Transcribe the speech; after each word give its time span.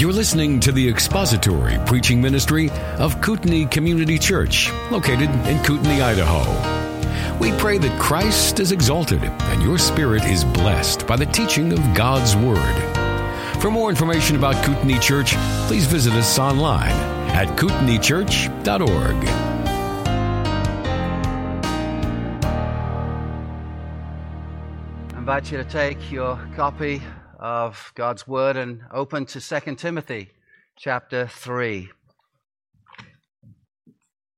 You're 0.00 0.14
listening 0.14 0.60
to 0.60 0.72
the 0.72 0.88
expository 0.88 1.76
preaching 1.84 2.22
ministry 2.22 2.70
of 2.96 3.20
Kootenai 3.20 3.66
Community 3.66 4.18
Church, 4.18 4.72
located 4.90 5.28
in 5.46 5.62
Kootenai, 5.62 6.02
Idaho. 6.02 7.38
We 7.38 7.52
pray 7.58 7.76
that 7.76 8.00
Christ 8.00 8.60
is 8.60 8.72
exalted 8.72 9.22
and 9.22 9.62
your 9.62 9.76
spirit 9.76 10.24
is 10.24 10.42
blessed 10.42 11.06
by 11.06 11.16
the 11.16 11.26
teaching 11.26 11.74
of 11.74 11.80
God's 11.94 12.34
Word. 12.34 13.60
For 13.60 13.70
more 13.70 13.90
information 13.90 14.36
about 14.36 14.64
Kootenai 14.64 15.00
Church, 15.00 15.34
please 15.66 15.84
visit 15.84 16.14
us 16.14 16.38
online 16.38 16.96
at 17.32 17.48
kootenaichurch.org. 17.58 19.28
I 25.12 25.18
invite 25.18 25.52
you 25.52 25.58
to 25.58 25.64
take 25.64 26.10
your 26.10 26.40
copy 26.56 27.02
of 27.40 27.92
God's 27.94 28.28
Word 28.28 28.58
and 28.58 28.82
open 28.92 29.24
to 29.26 29.40
2 29.40 29.74
Timothy 29.76 30.28
chapter 30.78 31.26
3. 31.26 31.88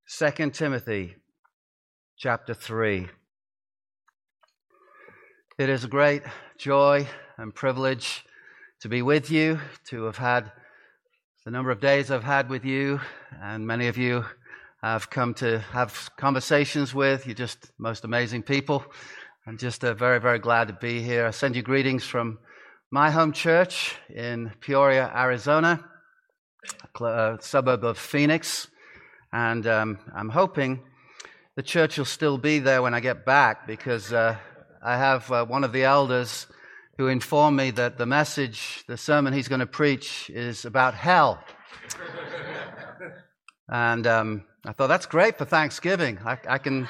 2 0.08 0.50
Timothy 0.50 1.16
chapter 2.16 2.54
3. 2.54 3.08
It 5.58 5.68
is 5.68 5.82
a 5.82 5.88
great 5.88 6.22
joy 6.58 7.08
and 7.36 7.52
privilege 7.52 8.24
to 8.80 8.88
be 8.88 9.02
with 9.02 9.32
you, 9.32 9.58
to 9.88 10.04
have 10.04 10.18
had 10.18 10.52
the 11.44 11.50
number 11.50 11.72
of 11.72 11.80
days 11.80 12.08
I've 12.08 12.22
had 12.22 12.48
with 12.48 12.64
you, 12.64 13.00
and 13.42 13.66
many 13.66 13.88
of 13.88 13.98
you 13.98 14.24
have 14.80 15.10
come 15.10 15.34
to 15.34 15.58
have 15.58 16.08
conversations 16.16 16.94
with. 16.94 17.26
You're 17.26 17.34
just 17.34 17.72
most 17.78 18.04
amazing 18.04 18.44
people. 18.44 18.84
I'm 19.44 19.58
just 19.58 19.84
uh, 19.84 19.92
very, 19.92 20.20
very 20.20 20.38
glad 20.38 20.68
to 20.68 20.74
be 20.74 21.02
here. 21.02 21.26
I 21.26 21.32
send 21.32 21.56
you 21.56 21.62
greetings 21.62 22.04
from 22.04 22.38
my 22.92 23.10
home 23.10 23.32
church 23.32 23.94
in 24.14 24.52
Peoria, 24.60 25.10
Arizona, 25.16 25.82
a 27.00 27.04
uh, 27.04 27.36
suburb 27.40 27.84
of 27.84 27.96
Phoenix. 27.96 28.68
And 29.32 29.66
um, 29.66 29.98
I'm 30.14 30.28
hoping 30.28 30.82
the 31.56 31.62
church 31.62 31.96
will 31.96 32.04
still 32.04 32.36
be 32.36 32.58
there 32.58 32.82
when 32.82 32.92
I 32.92 33.00
get 33.00 33.24
back 33.24 33.66
because 33.66 34.12
uh, 34.12 34.36
I 34.84 34.98
have 34.98 35.32
uh, 35.32 35.46
one 35.46 35.64
of 35.64 35.72
the 35.72 35.84
elders 35.84 36.46
who 36.98 37.08
informed 37.08 37.56
me 37.56 37.70
that 37.70 37.96
the 37.96 38.04
message, 38.04 38.84
the 38.86 38.98
sermon 38.98 39.32
he's 39.32 39.48
going 39.48 39.60
to 39.60 39.66
preach, 39.66 40.28
is 40.28 40.66
about 40.66 40.92
hell. 40.92 41.42
and 43.70 44.06
um, 44.06 44.44
I 44.66 44.72
thought 44.72 44.88
that's 44.88 45.06
great 45.06 45.38
for 45.38 45.46
Thanksgiving. 45.46 46.18
I, 46.26 46.36
I 46.46 46.58
can. 46.58 46.86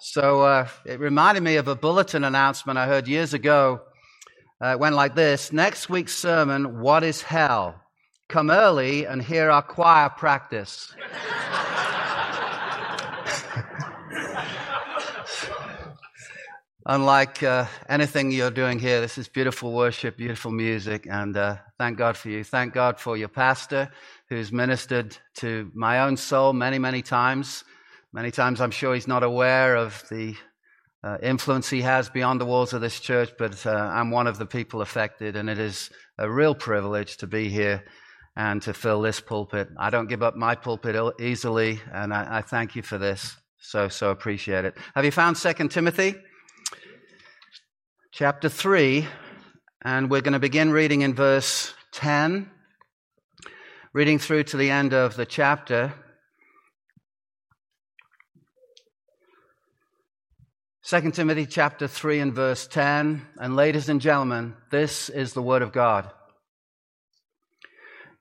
So 0.00 0.40
uh, 0.42 0.66
it 0.84 0.98
reminded 0.98 1.44
me 1.44 1.54
of 1.54 1.68
a 1.68 1.76
bulletin 1.76 2.24
announcement 2.24 2.76
I 2.76 2.88
heard 2.88 3.06
years 3.06 3.34
ago 3.34 3.82
uh, 4.62 4.76
went 4.78 4.94
like 4.94 5.14
this 5.14 5.52
Next 5.52 5.90
week's 5.90 6.14
sermon, 6.14 6.80
What 6.80 7.02
is 7.02 7.20
Hell? 7.20 7.80
Come 8.28 8.50
early 8.50 9.04
and 9.04 9.20
hear 9.20 9.50
our 9.50 9.60
choir 9.60 10.08
practice. 10.08 10.94
Unlike 16.86 17.42
uh, 17.44 17.66
anything 17.88 18.32
you're 18.32 18.50
doing 18.50 18.78
here, 18.78 19.00
this 19.00 19.16
is 19.18 19.28
beautiful 19.28 19.72
worship, 19.72 20.16
beautiful 20.16 20.50
music, 20.50 21.06
and 21.08 21.36
uh, 21.36 21.58
thank 21.78 21.96
God 21.98 22.16
for 22.16 22.28
you. 22.28 22.42
Thank 22.42 22.74
God 22.74 22.98
for 22.98 23.16
your 23.16 23.28
pastor 23.28 23.88
who's 24.28 24.50
ministered 24.50 25.16
to 25.36 25.70
my 25.74 26.00
own 26.00 26.16
soul 26.16 26.52
many, 26.52 26.80
many 26.80 27.02
times. 27.02 27.62
Many 28.12 28.30
times 28.30 28.60
I'm 28.60 28.72
sure 28.72 28.94
he's 28.94 29.06
not 29.06 29.22
aware 29.22 29.76
of 29.76 30.02
the 30.10 30.34
uh, 31.04 31.18
influence 31.22 31.68
he 31.68 31.82
has 31.82 32.08
beyond 32.08 32.40
the 32.40 32.46
walls 32.46 32.72
of 32.72 32.80
this 32.80 33.00
church, 33.00 33.30
but 33.38 33.66
uh, 33.66 33.70
I'm 33.70 34.10
one 34.10 34.26
of 34.26 34.38
the 34.38 34.46
people 34.46 34.80
affected, 34.80 35.36
and 35.36 35.50
it 35.50 35.58
is 35.58 35.90
a 36.18 36.30
real 36.30 36.54
privilege 36.54 37.16
to 37.18 37.26
be 37.26 37.48
here 37.48 37.84
and 38.36 38.62
to 38.62 38.72
fill 38.72 39.02
this 39.02 39.20
pulpit. 39.20 39.68
I 39.78 39.90
don't 39.90 40.08
give 40.08 40.22
up 40.22 40.36
my 40.36 40.54
pulpit 40.54 40.96
easily, 41.20 41.80
and 41.92 42.14
I, 42.14 42.38
I 42.38 42.42
thank 42.42 42.76
you 42.76 42.82
for 42.82 42.98
this. 42.98 43.36
So, 43.58 43.88
so 43.88 44.10
appreciate 44.10 44.64
it. 44.64 44.76
Have 44.94 45.04
you 45.04 45.10
found 45.10 45.36
Second 45.36 45.70
Timothy? 45.70 46.14
Chapter 48.12 48.48
3, 48.48 49.06
and 49.84 50.10
we're 50.10 50.20
going 50.20 50.32
to 50.34 50.38
begin 50.38 50.70
reading 50.70 51.00
in 51.00 51.14
verse 51.14 51.72
10, 51.92 52.50
reading 53.92 54.18
through 54.18 54.44
to 54.44 54.56
the 54.56 54.70
end 54.70 54.92
of 54.92 55.16
the 55.16 55.26
chapter. 55.26 55.94
2 60.84 61.12
Timothy 61.12 61.46
chapter 61.46 61.86
3 61.86 62.18
and 62.18 62.34
verse 62.34 62.66
10. 62.66 63.24
And 63.38 63.54
ladies 63.54 63.88
and 63.88 64.00
gentlemen, 64.00 64.54
this 64.72 65.08
is 65.08 65.32
the 65.32 65.40
word 65.40 65.62
of 65.62 65.70
God. 65.70 66.10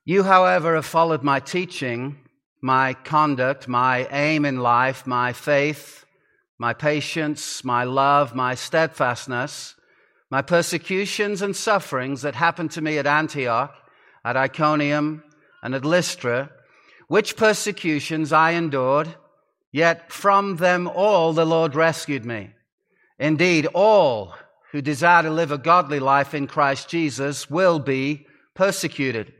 You, 0.05 0.21
however, 0.21 0.75
have 0.75 0.85
followed 0.85 1.23
my 1.23 1.39
teaching, 1.39 2.17
my 2.61 2.93
conduct, 2.93 3.67
my 3.67 4.07
aim 4.11 4.45
in 4.45 4.57
life, 4.57 5.07
my 5.07 5.33
faith, 5.33 6.05
my 6.59 6.73
patience, 6.73 7.63
my 7.63 7.83
love, 7.83 8.35
my 8.35 8.53
steadfastness, 8.53 9.73
my 10.29 10.43
persecutions 10.43 11.41
and 11.41 11.55
sufferings 11.55 12.21
that 12.21 12.35
happened 12.35 12.69
to 12.71 12.81
me 12.81 12.99
at 12.99 13.07
Antioch, 13.07 13.73
at 14.23 14.37
Iconium, 14.37 15.23
and 15.63 15.73
at 15.73 15.83
Lystra, 15.83 16.51
which 17.07 17.35
persecutions 17.35 18.31
I 18.31 18.51
endured 18.51 19.15
Yet 19.71 20.11
from 20.11 20.57
them 20.57 20.87
all 20.87 21.31
the 21.33 21.45
Lord 21.45 21.75
rescued 21.75 22.25
me. 22.25 22.51
Indeed, 23.17 23.67
all 23.73 24.33
who 24.71 24.81
desire 24.81 25.23
to 25.23 25.29
live 25.29 25.51
a 25.51 25.57
godly 25.57 25.99
life 25.99 26.33
in 26.33 26.47
Christ 26.47 26.89
Jesus 26.89 27.49
will 27.49 27.79
be 27.79 28.25
persecuted, 28.53 29.33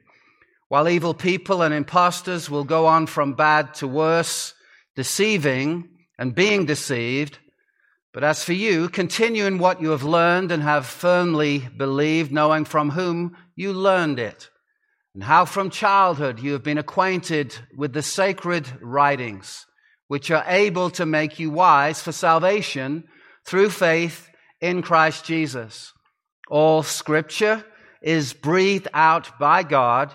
while 0.70 0.88
evil 0.88 1.14
people 1.14 1.62
and 1.62 1.74
impostors 1.74 2.50
will 2.50 2.64
go 2.64 2.86
on 2.86 3.08
from 3.08 3.34
bad 3.34 3.74
to 3.76 3.88
worse, 3.88 4.54
deceiving 4.96 5.90
and 6.18 6.36
being 6.36 6.66
deceived. 6.66 7.40
But 8.14 8.24
as 8.24 8.44
for 8.44 8.54
you, 8.54 8.88
continue 8.90 9.46
in 9.46 9.58
what 9.58 9.82
you 9.82 9.90
have 9.90 10.04
learned 10.04 10.52
and 10.52 10.64
have 10.64 10.86
firmly 10.86 11.60
believed, 11.60 12.32
knowing 12.32 12.66
from 12.66 12.92
whom 12.92 13.36
you 13.56 13.74
learned 13.74 14.20
it, 14.20 14.50
and 15.14 15.24
how 15.24 15.44
from 15.46 15.70
childhood 15.70 16.40
you 16.40 16.54
have 16.54 16.64
been 16.64 16.78
acquainted 16.78 17.56
with 17.76 17.94
the 17.94 18.02
sacred 18.02 18.68
writings 18.82 19.66
which 20.12 20.30
are 20.30 20.44
able 20.46 20.90
to 20.90 21.06
make 21.06 21.40
you 21.40 21.50
wise 21.50 22.02
for 22.02 22.12
salvation 22.12 23.02
through 23.46 23.70
faith 23.70 24.30
in 24.60 24.82
Christ 24.82 25.24
Jesus. 25.24 25.94
All 26.50 26.84
scripture 26.84 27.64
is 28.02 28.34
breathed 28.34 28.90
out 28.94 29.40
by 29.40 29.64
God 29.64 30.14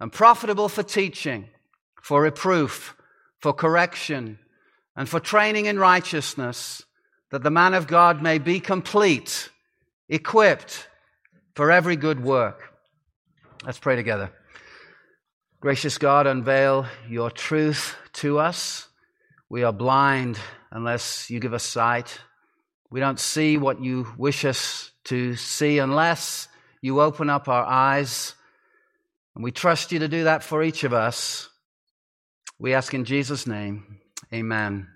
and 0.00 0.10
profitable 0.10 0.70
for 0.70 0.82
teaching, 0.82 1.50
for 2.02 2.22
reproof, 2.22 2.96
for 3.38 3.52
correction, 3.52 4.38
and 4.96 5.06
for 5.06 5.20
training 5.20 5.66
in 5.66 5.78
righteousness, 5.78 6.82
that 7.30 7.42
the 7.42 7.50
man 7.50 7.74
of 7.74 7.86
God 7.86 8.22
may 8.22 8.38
be 8.38 8.60
complete, 8.60 9.50
equipped 10.08 10.88
for 11.54 11.70
every 11.70 11.96
good 11.96 12.24
work. 12.24 12.72
Let's 13.62 13.78
pray 13.78 13.96
together. 13.96 14.32
Gracious 15.60 15.98
God, 15.98 16.26
unveil 16.26 16.86
your 17.10 17.30
truth 17.30 17.94
to 18.14 18.38
us. 18.38 18.88
We 19.54 19.62
are 19.62 19.72
blind 19.72 20.36
unless 20.72 21.30
you 21.30 21.38
give 21.38 21.54
us 21.54 21.62
sight. 21.62 22.18
We 22.90 22.98
don't 22.98 23.20
see 23.20 23.56
what 23.56 23.80
you 23.80 24.12
wish 24.18 24.44
us 24.44 24.90
to 25.04 25.36
see 25.36 25.78
unless 25.78 26.48
you 26.82 27.00
open 27.00 27.30
up 27.30 27.48
our 27.48 27.64
eyes. 27.64 28.34
And 29.36 29.44
we 29.44 29.52
trust 29.52 29.92
you 29.92 30.00
to 30.00 30.08
do 30.08 30.24
that 30.24 30.42
for 30.42 30.64
each 30.64 30.82
of 30.82 30.92
us. 30.92 31.48
We 32.58 32.74
ask 32.74 32.94
in 32.94 33.04
Jesus' 33.04 33.46
name, 33.46 34.00
amen. 34.32 34.88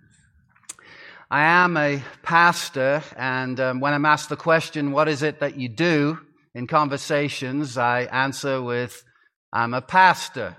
I 1.31 1.43
am 1.43 1.77
a 1.77 2.03
pastor, 2.25 3.05
and 3.17 3.61
um, 3.61 3.79
when 3.79 3.95
I'm 3.95 4.07
asked 4.07 4.29
the 4.29 4.35
question, 4.35 4.91
what 4.91 5.07
is 5.07 5.23
it 5.23 5.39
that 5.39 5.57
you 5.57 5.69
do 5.69 6.19
in 6.53 6.67
conversations, 6.67 7.79
I 7.79 8.09
answer 8.11 8.61
with, 8.61 9.05
I'm 9.53 9.73
a 9.73 9.83
pastor. 9.83 10.57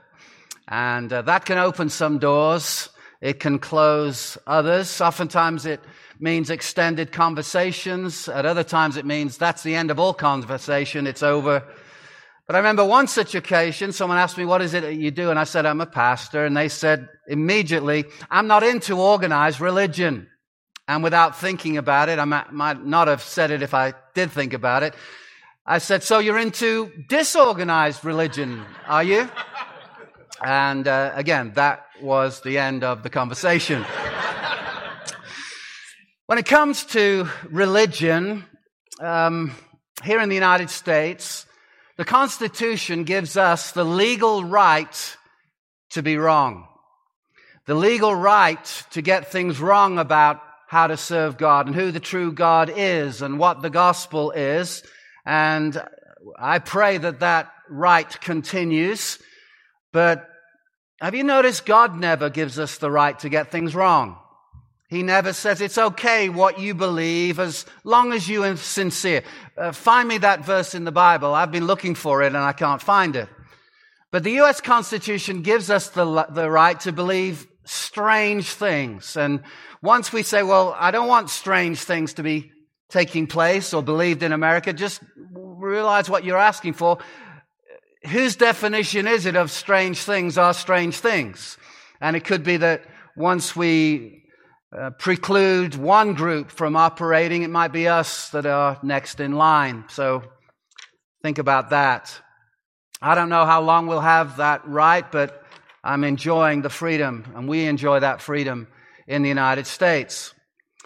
And 0.69 1.11
uh, 1.11 1.23
that 1.23 1.43
can 1.43 1.57
open 1.57 1.89
some 1.89 2.17
doors. 2.17 2.87
It 3.21 3.39
can 3.39 3.59
close 3.59 4.37
others. 4.47 5.01
Oftentimes 5.01 5.65
it 5.65 5.81
means 6.19 6.49
extended 6.49 7.11
conversations. 7.11 8.29
At 8.29 8.45
other 8.45 8.63
times 8.63 8.97
it 8.97 9.05
means 9.05 9.37
that's 9.37 9.63
the 9.63 9.75
end 9.75 9.91
of 9.91 9.99
all 9.99 10.13
conversation. 10.13 11.05
It's 11.05 11.23
over. 11.23 11.63
But 12.47 12.55
I 12.55 12.59
remember 12.59 12.83
one 12.83 13.07
such 13.07 13.35
occasion, 13.35 13.91
someone 13.91 14.17
asked 14.17 14.37
me, 14.37 14.45
what 14.45 14.61
is 14.61 14.73
it 14.73 14.81
that 14.81 14.95
you 14.95 15.11
do? 15.11 15.29
And 15.29 15.37
I 15.37 15.43
said, 15.43 15.65
I'm 15.65 15.81
a 15.81 15.85
pastor. 15.85 16.45
And 16.45 16.57
they 16.57 16.69
said 16.69 17.07
immediately, 17.27 18.05
I'm 18.31 18.47
not 18.47 18.63
into 18.63 18.99
organized 18.99 19.59
religion. 19.59 20.27
And 20.87 21.03
without 21.03 21.39
thinking 21.39 21.77
about 21.77 22.09
it, 22.09 22.17
I 22.17 22.25
might 22.25 22.83
not 22.83 23.07
have 23.07 23.21
said 23.21 23.51
it 23.51 23.61
if 23.61 23.75
I 23.75 23.93
did 24.15 24.31
think 24.31 24.53
about 24.53 24.81
it. 24.81 24.95
I 25.63 25.77
said, 25.77 26.01
so 26.01 26.17
you're 26.17 26.39
into 26.39 26.91
disorganized 27.07 28.03
religion, 28.03 28.65
are 28.87 29.03
you? 29.03 29.29
And 30.43 30.87
uh, 30.87 31.11
again, 31.13 31.51
that 31.53 31.85
was 32.01 32.41
the 32.41 32.57
end 32.57 32.83
of 32.83 33.03
the 33.03 33.09
conversation. 33.09 33.85
when 36.25 36.37
it 36.37 36.45
comes 36.45 36.85
to 36.85 37.27
religion, 37.49 38.45
um, 38.99 39.51
here 40.03 40.19
in 40.19 40.29
the 40.29 40.35
United 40.35 40.69
States, 40.69 41.45
The 41.97 42.05
Constitution 42.05 43.03
gives 43.03 43.35
us 43.35 43.73
the 43.73 43.83
legal 43.83 44.45
right 44.45 45.17
to 45.89 46.01
be 46.01 46.15
wrong. 46.15 46.65
The 47.65 47.75
legal 47.75 48.15
right 48.15 48.63
to 48.91 49.01
get 49.01 49.31
things 49.31 49.59
wrong 49.59 49.99
about 49.99 50.41
how 50.67 50.87
to 50.87 50.95
serve 50.95 51.37
God 51.37 51.67
and 51.67 51.75
who 51.75 51.91
the 51.91 51.99
true 51.99 52.31
God 52.31 52.71
is 52.73 53.21
and 53.21 53.37
what 53.37 53.61
the 53.61 53.69
gospel 53.69 54.31
is. 54.31 54.81
And 55.25 55.81
I 56.37 56.59
pray 56.59 56.97
that 56.99 57.19
that 57.19 57.51
right 57.69 58.21
continues. 58.21 59.19
But 59.91 60.29
have 61.01 61.15
you 61.15 61.23
noticed 61.23 61.65
God 61.65 61.97
never 61.97 62.29
gives 62.29 62.59
us 62.59 62.77
the 62.77 62.91
right 62.91 63.17
to 63.19 63.29
get 63.29 63.51
things 63.51 63.73
wrong? 63.73 64.17
He 64.89 65.03
never 65.03 65.33
says 65.33 65.61
it's 65.61 65.77
okay 65.77 66.29
what 66.29 66.59
you 66.59 66.73
believe 66.73 67.39
as 67.39 67.65
long 67.83 68.11
as 68.11 68.27
you 68.27 68.43
are 68.43 68.57
sincere. 68.57 69.23
Uh, 69.55 69.71
find 69.71 70.09
me 70.09 70.17
that 70.17 70.43
verse 70.43 70.73
in 70.73 70.83
the 70.83 70.91
Bible. 70.91 71.33
I've 71.35 71.51
been 71.51 71.67
looking 71.67 71.93
for 71.93 72.23
it 72.23 72.27
and 72.27 72.37
I 72.37 72.53
can't 72.53 72.81
find 72.81 73.15
it. 73.15 73.29
But 74.11 74.23
the 74.23 74.31
U.S. 74.31 74.61
Constitution 74.61 75.43
gives 75.43 75.69
us 75.69 75.89
the, 75.89 76.25
the 76.31 76.49
right 76.49 76.79
to 76.81 76.91
believe 76.91 77.47
strange 77.65 78.49
things. 78.49 79.15
And 79.15 79.43
once 79.83 80.11
we 80.11 80.23
say, 80.23 80.41
well, 80.41 80.75
I 80.77 80.89
don't 80.89 81.07
want 81.07 81.29
strange 81.29 81.79
things 81.79 82.13
to 82.15 82.23
be 82.23 82.51
taking 82.89 83.27
place 83.27 83.73
or 83.73 83.83
believed 83.83 84.23
in 84.23 84.31
America, 84.31 84.73
just 84.73 85.01
realize 85.15 86.09
what 86.09 86.23
you're 86.23 86.37
asking 86.37 86.73
for. 86.73 86.97
Whose 88.07 88.35
definition 88.35 89.07
is 89.07 89.25
it 89.25 89.35
of 89.35 89.51
strange 89.51 89.99
things 90.03 90.37
are 90.37 90.53
strange 90.53 90.97
things? 90.97 91.57
And 91.99 92.15
it 92.15 92.23
could 92.23 92.43
be 92.43 92.57
that 92.57 92.83
once 93.15 93.55
we 93.55 94.23
uh, 94.77 94.91
preclude 94.91 95.75
one 95.75 96.13
group 96.13 96.49
from 96.51 96.75
operating, 96.75 97.41
it 97.41 97.49
might 97.49 97.73
be 97.73 97.87
us 97.87 98.29
that 98.29 98.45
are 98.45 98.79
next 98.83 99.19
in 99.19 99.33
line. 99.33 99.83
So 99.89 100.23
think 101.21 101.39
about 101.39 101.71
that. 101.71 102.21
I 103.01 103.15
don't 103.15 103.29
know 103.29 103.45
how 103.45 103.61
long 103.61 103.87
we'll 103.87 103.99
have 104.01 104.37
that 104.37 104.67
right, 104.67 105.09
but 105.11 105.43
I'm 105.83 106.03
enjoying 106.03 106.61
the 106.61 106.69
freedom, 106.69 107.25
and 107.35 107.47
we 107.47 107.65
enjoy 107.65 108.01
that 108.01 108.21
freedom 108.21 108.67
in 109.07 109.23
the 109.23 109.29
United 109.29 109.67
States. 109.67 110.33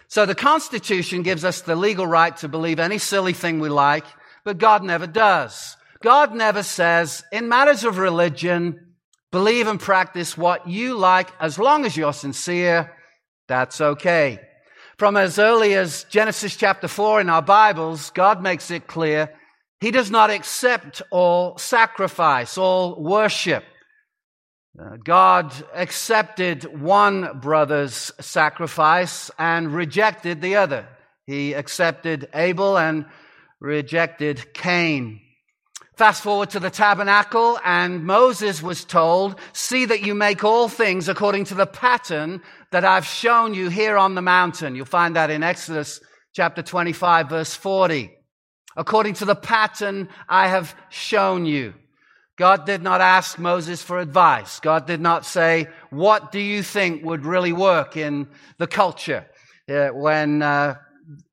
So 0.07 0.25
the 0.25 0.36
Constitution 0.36 1.24
gives 1.24 1.44
us 1.44 1.62
the 1.62 1.75
legal 1.75 2.06
right 2.06 2.36
to 2.38 2.48
believe 2.48 2.80
any 2.80 3.00
silly 3.00 3.33
thing 3.33 3.59
we 3.59 3.69
like, 3.69 4.06
but 4.45 4.59
God 4.59 4.83
never 4.83 5.07
does. 5.07 5.75
God 6.04 6.36
never 6.36 6.64
says, 6.64 7.24
in 7.32 7.48
matters 7.48 7.86
of 7.86 7.98
religion, 7.98 8.96
believe 9.32 9.68
and 9.68 9.80
practice 9.80 10.38
what 10.38 10.68
you 10.68 10.98
like 10.98 11.30
as 11.40 11.58
long 11.58 11.86
as 11.86 11.96
you're 11.96 12.12
sincere. 12.12 12.92
That's 13.48 13.80
okay. 13.80 14.42
From 14.98 15.16
as 15.16 15.40
early 15.40 15.76
as 15.76 16.04
Genesis 16.10 16.58
chapter 16.58 16.90
4 16.90 17.22
in 17.22 17.30
our 17.30 17.42
Bibles, 17.42 18.10
God 18.10 18.44
makes 18.44 18.70
it 18.70 18.86
clear 18.86 19.34
he 19.80 19.92
does 19.92 20.12
not 20.12 20.30
accept 20.30 21.02
all 21.10 21.58
sacrifice, 21.58 22.58
all 22.58 23.02
worship. 23.02 23.64
Uh, 24.78 24.98
God 25.02 25.54
accepted 25.74 26.66
one 26.82 27.40
brother's 27.40 28.12
sacrifice 28.20 29.32
and 29.40 29.74
rejected 29.74 30.42
the 30.42 30.58
other. 30.58 30.86
He 31.28 31.54
accepted 31.54 32.28
Abel 32.34 32.78
and 32.78 33.06
rejected 33.62 34.54
Cain. 34.54 35.22
Fast 36.04 36.24
forward 36.24 36.50
to 36.50 36.60
the 36.60 36.70
tabernacle 36.70 37.58
and 37.64 38.04
Moses 38.04 38.62
was 38.62 38.84
told, 38.84 39.40
see 39.54 39.86
that 39.86 40.02
you 40.02 40.14
make 40.14 40.44
all 40.44 40.68
things 40.68 41.08
according 41.08 41.46
to 41.46 41.56
the 41.56 41.66
pattern 41.66 42.42
that 42.72 42.84
I've 42.84 43.06
shown 43.06 43.54
you 43.54 43.70
here 43.70 43.96
on 43.96 44.14
the 44.14 44.22
mountain. 44.22 44.76
You'll 44.76 44.84
find 44.84 45.16
that 45.16 45.30
in 45.30 45.44
Exodus 45.44 46.02
chapter 46.34 46.62
25 46.62 47.30
verse 47.30 47.56
40. 47.56 48.12
According 48.76 49.14
to 49.14 49.24
the 49.24 49.34
pattern 49.34 50.10
I 50.28 50.50
have 50.50 50.76
shown 50.90 51.46
you. 51.46 51.74
God 52.36 52.66
did 52.66 52.84
not 52.84 53.00
ask 53.00 53.40
Moses 53.40 53.82
for 53.82 53.98
advice. 53.98 54.60
God 54.60 54.86
did 54.86 55.00
not 55.00 55.26
say, 55.26 55.70
what 55.90 56.34
do 56.34 56.40
you 56.40 56.64
think 56.64 57.06
would 57.06 57.26
really 57.26 57.54
work 57.54 57.96
in 57.96 58.28
the 58.58 58.68
culture? 58.68 59.26
Uh, 59.70 59.88
when 59.92 60.42
uh, 60.42 60.76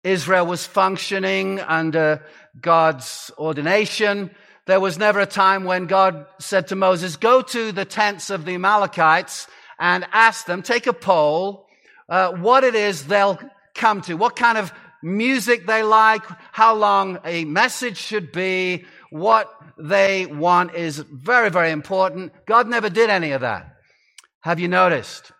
Israel 0.04 0.46
was 0.46 0.64
functioning 0.64 1.58
under 1.58 2.24
God's 2.60 3.32
ordination, 3.36 4.30
there 4.70 4.78
was 4.78 4.98
never 4.98 5.18
a 5.18 5.26
time 5.26 5.64
when 5.64 5.86
God 5.86 6.26
said 6.38 6.68
to 6.68 6.76
Moses, 6.76 7.16
go 7.16 7.42
to 7.42 7.72
the 7.72 7.84
tents 7.84 8.30
of 8.30 8.44
the 8.44 8.54
Amalekites 8.54 9.48
and 9.80 10.06
ask 10.12 10.46
them, 10.46 10.62
take 10.62 10.86
a 10.86 10.92
poll, 10.92 11.66
uh, 12.08 12.30
what 12.34 12.62
it 12.62 12.76
is 12.76 13.06
they'll 13.06 13.36
come 13.74 14.00
to, 14.02 14.14
what 14.14 14.36
kind 14.36 14.56
of 14.56 14.72
music 15.02 15.66
they 15.66 15.82
like, 15.82 16.22
how 16.52 16.76
long 16.76 17.18
a 17.24 17.44
message 17.46 17.96
should 17.96 18.30
be, 18.30 18.84
what 19.10 19.52
they 19.76 20.26
want 20.26 20.76
is 20.76 20.98
very, 20.98 21.50
very 21.50 21.72
important. 21.72 22.32
God 22.46 22.68
never 22.68 22.88
did 22.88 23.10
any 23.10 23.32
of 23.32 23.40
that. 23.40 23.74
Have 24.42 24.60
you 24.60 24.68
noticed? 24.68 25.32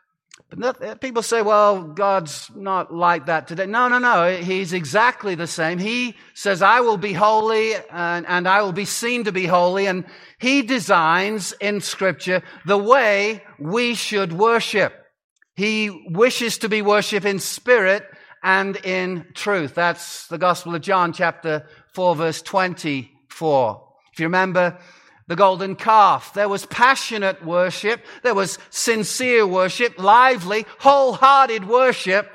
People 1.00 1.23
say, 1.23 1.43
well, 1.43 1.82
God's 1.82 2.50
not 2.56 2.93
like 2.93 3.26
that 3.26 3.47
today. 3.47 3.67
No, 3.67 3.88
no, 3.88 3.99
no. 3.99 4.37
He's 4.37 4.73
exactly 4.73 5.37
the 5.37 5.47
same. 5.47 5.79
He 5.79 6.17
says, 6.35 6.61
I 6.61 6.81
will 6.81 6.97
be 6.97 7.12
holy 7.12 7.75
and, 7.91 8.26
and, 8.26 8.49
I 8.49 8.62
will 8.62 8.73
be 8.73 8.85
seen 8.85 9.25
to 9.25 9.32
be 9.32 9.47
holy. 9.47 9.87
And 9.87 10.05
he 10.38 10.62
designs 10.62 11.52
in 11.61 11.81
scripture 11.81 12.43
the 12.67 12.79
way 12.79 13.44
we 13.61 13.94
should 13.94 14.32
worship. 14.32 14.93
He 15.55 15.91
wishes 16.11 16.58
to 16.58 16.69
be 16.69 16.82
worshiped 16.82 17.26
in 17.26 17.38
spirit 17.38 18.05
and 18.43 18.76
in 18.76 19.26
truth. 19.35 19.75
That's 19.75 20.26
the 20.26 20.38
Gospel 20.38 20.75
of 20.75 20.82
John, 20.82 21.12
chapter 21.12 21.67
4, 21.94 22.17
verse 22.17 22.43
24. 22.43 23.87
If 24.12 24.19
you 24.19 24.26
remember 24.26 24.79
the 25.31 25.37
golden 25.37 25.77
calf, 25.77 26.35
there 26.35 26.49
was 26.49 26.67
passionate 26.67 27.47
worship, 27.47 28.05
there 28.25 28.35
was 28.35 28.59
sincere 28.71 29.47
worship, 29.47 29.97
lively, 29.97 30.67
wholehearted 30.81 31.69
worship. 31.69 32.29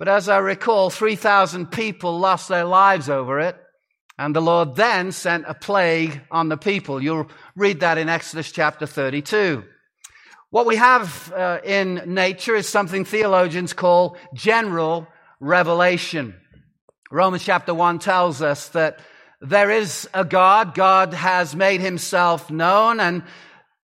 But 0.00 0.08
as 0.08 0.28
I 0.28 0.38
recall, 0.38 0.90
3,000 0.90 1.70
people 1.70 2.18
lost 2.18 2.48
their 2.48 2.64
lives 2.64 3.08
over 3.08 3.38
it. 3.38 3.56
And 4.18 4.34
the 4.34 4.42
Lord 4.42 4.74
then 4.74 5.12
sent 5.12 5.44
a 5.46 5.54
plague 5.54 6.22
on 6.28 6.48
the 6.48 6.56
people. 6.56 7.00
You'll 7.00 7.30
read 7.54 7.78
that 7.80 7.98
in 7.98 8.08
Exodus 8.08 8.50
chapter 8.50 8.84
32. 8.84 9.62
What 10.50 10.66
we 10.66 10.74
have 10.74 11.32
uh, 11.32 11.60
in 11.62 12.02
nature 12.04 12.56
is 12.56 12.68
something 12.68 13.04
theologians 13.04 13.72
call 13.72 14.16
general 14.34 15.06
revelation. 15.38 16.34
Romans 17.12 17.44
chapter 17.44 17.72
1 17.72 18.00
tells 18.00 18.42
us 18.42 18.70
that 18.70 18.98
there 19.44 19.70
is 19.70 20.08
a 20.14 20.24
God. 20.24 20.74
God 20.74 21.12
has 21.12 21.54
made 21.54 21.80
himself 21.80 22.50
known 22.50 22.98
and 22.98 23.22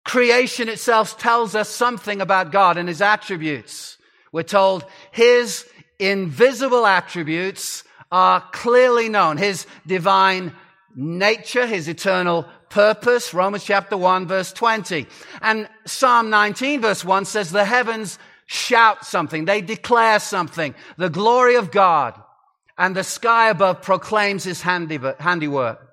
creation 0.05 0.69
itself 0.69 1.19
tells 1.19 1.55
us 1.55 1.69
something 1.69 2.21
about 2.21 2.53
God 2.53 2.79
and 2.79 2.89
his 2.89 3.03
attributes. 3.03 3.99
We're 4.33 4.45
told 4.45 4.85
his 5.11 5.67
invisible 5.99 6.87
attributes 6.87 7.83
are 8.13 8.41
clearly 8.53 9.09
known. 9.09 9.37
His 9.37 9.67
divine 9.87 10.53
nature, 10.95 11.67
his 11.67 11.89
eternal 11.89 12.47
purpose, 12.71 13.35
Romans 13.35 13.65
chapter 13.65 13.97
1 13.97 14.27
verse 14.29 14.53
20. 14.53 15.07
And 15.43 15.69
Psalm 15.87 16.31
19 16.31 16.83
verse 16.83 17.05
1 17.05 17.25
says 17.25 17.51
the 17.51 17.65
heavens 17.65 18.19
shout 18.47 19.05
something. 19.05 19.45
They 19.45 19.61
declare 19.61 20.21
something. 20.21 20.75
The 20.97 21.11
glory 21.11 21.57
of 21.57 21.71
God 21.71 22.15
and 22.79 22.95
the 22.95 23.05
sky 23.05 23.51
above 23.51 23.83
proclaims 23.83 24.45
his 24.45 24.63
handiwork. 24.63 25.89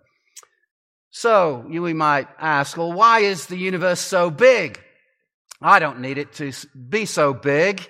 So, 1.10 1.65
you 1.70 1.82
we 1.82 1.94
might 1.94 2.27
ask, 2.39 2.77
well, 2.77 2.94
why 2.94 3.20
is 3.22 3.48
the 3.48 3.58
universe 3.58 4.00
so 4.00 4.30
big? 4.30 4.80
I 5.62 5.80
don't 5.80 6.01
need 6.01 6.18
it 6.18 6.34
to 6.34 6.51
be 6.77 7.06
so 7.06 7.34
big. 7.34 7.82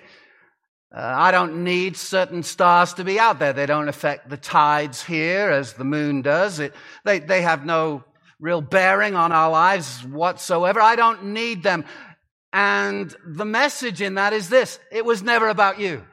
Uh, 0.96 1.00
I 1.00 1.30
don't 1.32 1.64
need 1.64 1.96
certain 1.96 2.42
stars 2.42 2.94
to 2.94 3.04
be 3.04 3.18
out 3.18 3.38
there. 3.38 3.52
They 3.52 3.66
don't 3.66 3.88
affect 3.88 4.30
the 4.30 4.36
tides 4.36 5.02
here 5.02 5.50
as 5.50 5.74
the 5.74 5.84
moon 5.84 6.22
does. 6.22 6.60
It, 6.60 6.72
they, 7.04 7.18
they 7.18 7.42
have 7.42 7.66
no 7.66 8.04
real 8.40 8.60
bearing 8.60 9.14
on 9.14 9.32
our 9.32 9.50
lives 9.50 10.04
whatsoever. 10.04 10.80
I 10.80 10.96
don't 10.96 11.24
need 11.24 11.62
them. 11.62 11.84
And 12.52 13.14
the 13.26 13.44
message 13.44 14.00
in 14.00 14.14
that 14.14 14.32
is 14.32 14.48
this. 14.48 14.78
It 14.90 15.04
was 15.04 15.22
never 15.22 15.48
about 15.48 15.80
you. 15.80 16.04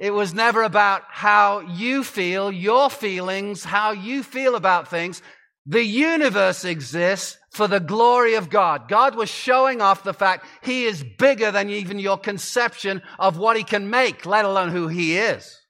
It 0.00 0.14
was 0.14 0.32
never 0.32 0.62
about 0.62 1.02
how 1.08 1.60
you 1.60 2.02
feel, 2.02 2.50
your 2.50 2.88
feelings, 2.88 3.62
how 3.62 3.92
you 3.92 4.22
feel 4.22 4.54
about 4.54 4.88
things. 4.88 5.20
The 5.66 5.84
universe 5.84 6.64
exists 6.64 7.36
for 7.50 7.68
the 7.68 7.80
glory 7.80 8.34
of 8.34 8.48
God. 8.48 8.88
God 8.88 9.14
was 9.14 9.28
showing 9.28 9.82
off 9.82 10.02
the 10.02 10.14
fact 10.14 10.46
He 10.62 10.86
is 10.86 11.04
bigger 11.18 11.50
than 11.50 11.68
even 11.68 11.98
your 11.98 12.16
conception 12.16 13.02
of 13.18 13.36
what 13.36 13.58
He 13.58 13.62
can 13.62 13.90
make, 13.90 14.24
let 14.24 14.46
alone 14.46 14.70
who 14.70 14.88
He 14.88 15.18
is. 15.18 15.60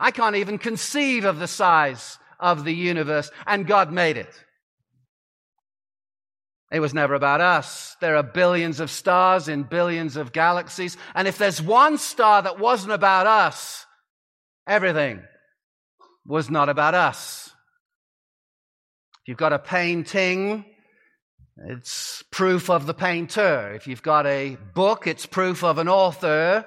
I 0.00 0.10
can't 0.10 0.34
even 0.34 0.58
conceive 0.58 1.24
of 1.24 1.38
the 1.38 1.46
size 1.46 2.18
of 2.40 2.64
the 2.64 2.74
universe, 2.74 3.30
and 3.46 3.68
God 3.68 3.92
made 3.92 4.16
it. 4.16 4.34
It 6.70 6.80
was 6.80 6.92
never 6.92 7.14
about 7.14 7.40
us. 7.40 7.96
There 8.00 8.16
are 8.16 8.22
billions 8.22 8.80
of 8.80 8.90
stars 8.90 9.48
in 9.48 9.62
billions 9.62 10.16
of 10.16 10.32
galaxies. 10.32 10.96
And 11.14 11.26
if 11.26 11.38
there's 11.38 11.62
one 11.62 11.96
star 11.96 12.42
that 12.42 12.58
wasn't 12.58 12.92
about 12.92 13.26
us, 13.26 13.86
everything 14.66 15.22
was 16.26 16.50
not 16.50 16.68
about 16.68 16.94
us. 16.94 17.50
If 19.22 19.28
you've 19.28 19.38
got 19.38 19.54
a 19.54 19.58
painting, 19.58 20.66
it's 21.66 22.22
proof 22.30 22.68
of 22.68 22.86
the 22.86 22.94
painter. 22.94 23.72
If 23.74 23.86
you've 23.86 24.02
got 24.02 24.26
a 24.26 24.58
book, 24.74 25.06
it's 25.06 25.24
proof 25.24 25.64
of 25.64 25.78
an 25.78 25.88
author. 25.88 26.66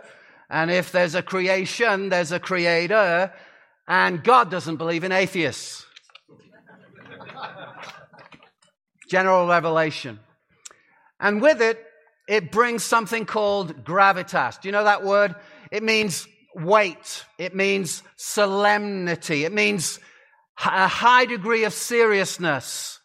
And 0.50 0.72
if 0.72 0.92
there's 0.92 1.16
a 1.16 1.22
creation, 1.22 2.10
there's 2.10 2.32
a 2.32 2.40
creator. 2.40 3.32
And 3.88 4.24
God 4.24 4.50
doesn't 4.50 4.78
believe 4.78 5.04
in 5.04 5.12
atheists. 5.12 5.86
General 9.12 9.46
revelation. 9.46 10.22
And 11.20 11.42
with 11.42 11.62
it, 11.62 11.78
it 12.30 12.50
brings 12.50 12.82
something 12.82 13.26
called 13.26 13.84
gravitas. 13.84 14.62
Do 14.62 14.70
you 14.70 14.72
know 14.72 14.86
that 14.86 15.04
word? 15.04 15.36
It 15.70 15.84
means 15.84 16.26
weight. 16.56 17.26
It 17.38 17.54
means 17.54 18.04
solemnity. 18.16 19.44
It 19.44 19.52
means 19.52 20.00
a 20.58 20.88
high 20.88 21.26
degree 21.26 21.66
of 21.66 21.74
seriousness. 21.74 23.02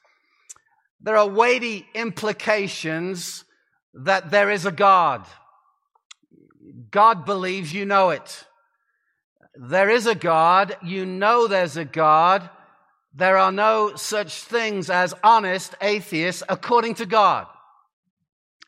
There 1.00 1.16
are 1.16 1.26
weighty 1.28 1.84
implications 1.92 3.44
that 4.04 4.30
there 4.30 4.52
is 4.52 4.64
a 4.64 4.70
God. 4.70 5.26
God 6.92 7.24
believes 7.24 7.72
you 7.72 7.84
know 7.84 8.10
it. 8.10 8.44
There 9.56 9.90
is 9.90 10.06
a 10.06 10.14
God. 10.14 10.76
You 10.84 11.04
know 11.04 11.48
there's 11.48 11.76
a 11.76 11.84
God. 11.84 12.48
There 13.16 13.38
are 13.38 13.50
no 13.50 13.96
such 13.96 14.42
things 14.42 14.90
as 14.90 15.14
honest 15.24 15.74
atheists 15.80 16.42
according 16.50 16.96
to 16.96 17.06
God. 17.06 17.46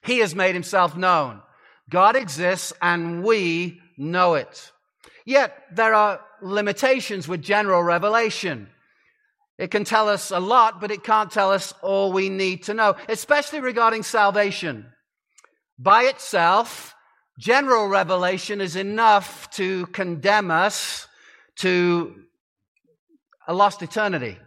He 0.04 0.20
has 0.20 0.34
made 0.34 0.54
himself 0.54 0.96
known. 0.96 1.42
God 1.90 2.16
exists 2.16 2.72
and 2.80 3.22
we 3.22 3.78
know 3.98 4.34
it. 4.34 4.72
Yet 5.26 5.54
there 5.70 5.92
are 5.92 6.20
limitations 6.40 7.28
with 7.28 7.42
general 7.42 7.82
revelation. 7.82 8.68
It 9.58 9.70
can 9.70 9.84
tell 9.84 10.08
us 10.08 10.30
a 10.30 10.40
lot, 10.40 10.80
but 10.80 10.90
it 10.90 11.04
can't 11.04 11.30
tell 11.30 11.52
us 11.52 11.74
all 11.82 12.12
we 12.12 12.30
need 12.30 12.62
to 12.64 12.74
know, 12.74 12.96
especially 13.06 13.60
regarding 13.60 14.02
salvation. 14.02 14.86
By 15.78 16.04
itself, 16.04 16.94
general 17.38 17.88
revelation 17.88 18.62
is 18.62 18.76
enough 18.76 19.50
to 19.52 19.86
condemn 19.88 20.50
us 20.50 21.06
to 21.56 22.14
a 23.48 23.54
lost 23.54 23.82
eternity. 23.82 24.38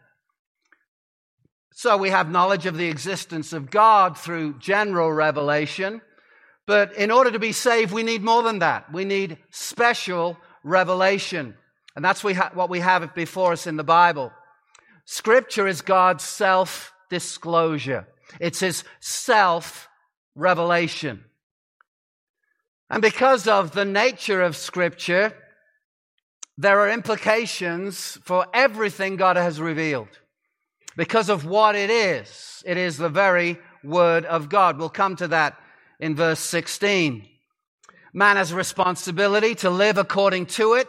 So 1.73 1.97
we 1.97 2.11
have 2.11 2.29
knowledge 2.29 2.67
of 2.67 2.77
the 2.77 2.87
existence 2.87 3.51
of 3.51 3.71
God 3.71 4.17
through 4.17 4.59
general 4.59 5.11
revelation. 5.11 6.01
But 6.67 6.95
in 6.95 7.11
order 7.11 7.31
to 7.31 7.39
be 7.39 7.51
saved, 7.51 7.91
we 7.91 8.03
need 8.03 8.23
more 8.23 8.43
than 8.43 8.59
that. 8.59 8.93
We 8.93 9.03
need 9.03 9.37
special 9.49 10.37
revelation. 10.63 11.55
And 11.95 12.05
that's 12.05 12.23
what 12.23 12.69
we 12.69 12.79
have 12.79 13.13
before 13.15 13.53
us 13.53 13.67
in 13.67 13.77
the 13.77 13.83
Bible. 13.83 14.31
Scripture 15.05 15.67
is 15.67 15.81
God's 15.81 16.23
self 16.23 16.93
disclosure. 17.09 18.07
It's 18.39 18.59
His 18.59 18.83
self 18.99 19.89
revelation. 20.35 21.25
And 22.89 23.01
because 23.01 23.47
of 23.47 23.71
the 23.71 23.85
nature 23.85 24.41
of 24.41 24.55
Scripture, 24.55 25.33
there 26.61 26.79
are 26.79 26.91
implications 26.91 28.19
for 28.23 28.45
everything 28.53 29.15
God 29.15 29.35
has 29.35 29.59
revealed. 29.59 30.09
Because 30.95 31.27
of 31.29 31.43
what 31.43 31.75
it 31.75 31.89
is, 31.89 32.61
it 32.65 32.77
is 32.77 32.97
the 32.97 33.09
very 33.09 33.57
Word 33.83 34.25
of 34.25 34.47
God. 34.47 34.77
We'll 34.77 34.89
come 34.89 35.15
to 35.15 35.29
that 35.29 35.57
in 35.99 36.15
verse 36.15 36.39
16. 36.39 37.27
Man 38.13 38.35
has 38.35 38.51
a 38.51 38.55
responsibility 38.55 39.55
to 39.55 39.71
live 39.71 39.97
according 39.97 40.45
to 40.47 40.75
it 40.75 40.87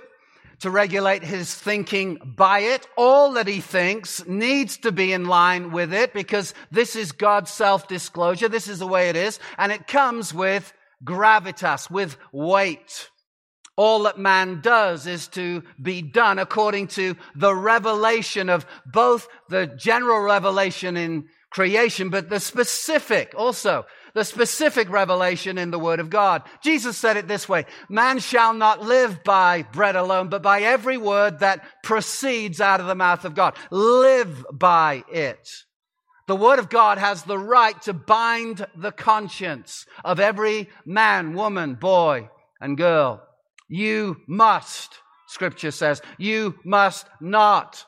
to 0.61 0.71
regulate 0.71 1.25
his 1.25 1.55
thinking 1.55 2.19
by 2.37 2.61
it. 2.61 2.87
All 2.97 3.33
that 3.33 3.49
he 3.49 3.61
thinks 3.61 4.25
needs 4.27 4.77
to 4.79 4.93
be 4.93 5.13
in 5.13 5.25
line 5.25 5.73
with 5.73 5.93
it 5.95 6.13
because 6.13 6.55
this 6.71 6.95
is 6.95 7.13
God's 7.13 7.51
self-disclosure. 7.51 8.49
This 8.49 8.69
is 8.69 8.79
the 8.79 8.87
way 8.87 9.09
it 9.09 9.17
is. 9.17 9.41
And 9.57 9.73
it 9.73 9.89
comes 9.89 10.35
with 10.35 10.73
gravitas, 11.03 11.91
with 11.91 12.17
weight. 12.31 13.11
All 13.77 14.03
that 14.03 14.19
man 14.19 14.61
does 14.61 15.07
is 15.07 15.29
to 15.29 15.63
be 15.81 16.03
done 16.03 16.39
according 16.39 16.89
to 16.89 17.17
the 17.35 17.55
revelation 17.55 18.49
of 18.49 18.67
both 18.85 19.29
the 19.49 19.67
general 19.67 20.21
revelation 20.21 20.97
in 20.97 21.29
creation, 21.51 22.11
but 22.11 22.29
the 22.29 22.41
specific 22.41 23.35
also 23.37 23.85
the 24.15 24.25
specific 24.25 24.91
revelation 24.91 25.59
in 25.59 25.71
the 25.71 25.79
Word 25.79 26.01
of 26.01 26.11
God. 26.11 26.43
Jesus 26.63 26.97
said 26.97 27.17
it 27.17 27.29
this 27.29 27.49
way, 27.49 27.65
man 27.89 28.19
shall 28.19 28.53
not 28.53 28.83
live 28.83 29.25
by 29.25 29.63
bread 29.63 29.97
alone, 29.97 30.29
but 30.29 30.43
by 30.43 30.61
every 30.61 30.99
word 30.99 31.39
that 31.39 31.65
proceeds 31.83 32.61
out 32.61 32.81
of 32.81 32.87
the 32.87 32.95
mouth 32.95 33.25
of 33.25 33.35
God. 33.35 33.57
Live 33.71 34.45
by 34.53 35.05
it. 35.11 35.49
The 36.29 36.37
Word 36.37 36.59
of 36.59 36.69
God 36.69 36.99
has 36.99 37.23
the 37.23 37.39
right 37.39 37.81
to 37.83 37.93
bind 37.93 38.67
the 38.77 38.93
conscience 38.93 39.87
of 40.05 40.21
every 40.21 40.69
man, 40.87 41.35
woman, 41.35 41.75
boy, 41.75 42.29
and 42.61 42.77
girl. 42.77 43.23
You 43.73 44.21
must, 44.27 44.99
Scripture 45.29 45.71
says, 45.71 46.03
you 46.19 46.59
must 46.63 47.07
not. 47.23 47.87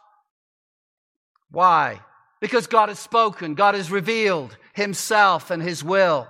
Why? 1.50 2.00
Because 2.41 2.67
God 2.67 2.88
has 2.88 2.99
spoken, 2.99 3.55
God 3.55 3.75
has 3.75 3.91
revealed 3.91 4.57
himself 4.73 5.50
and 5.50 5.62
his 5.62 5.85
will. 5.85 6.26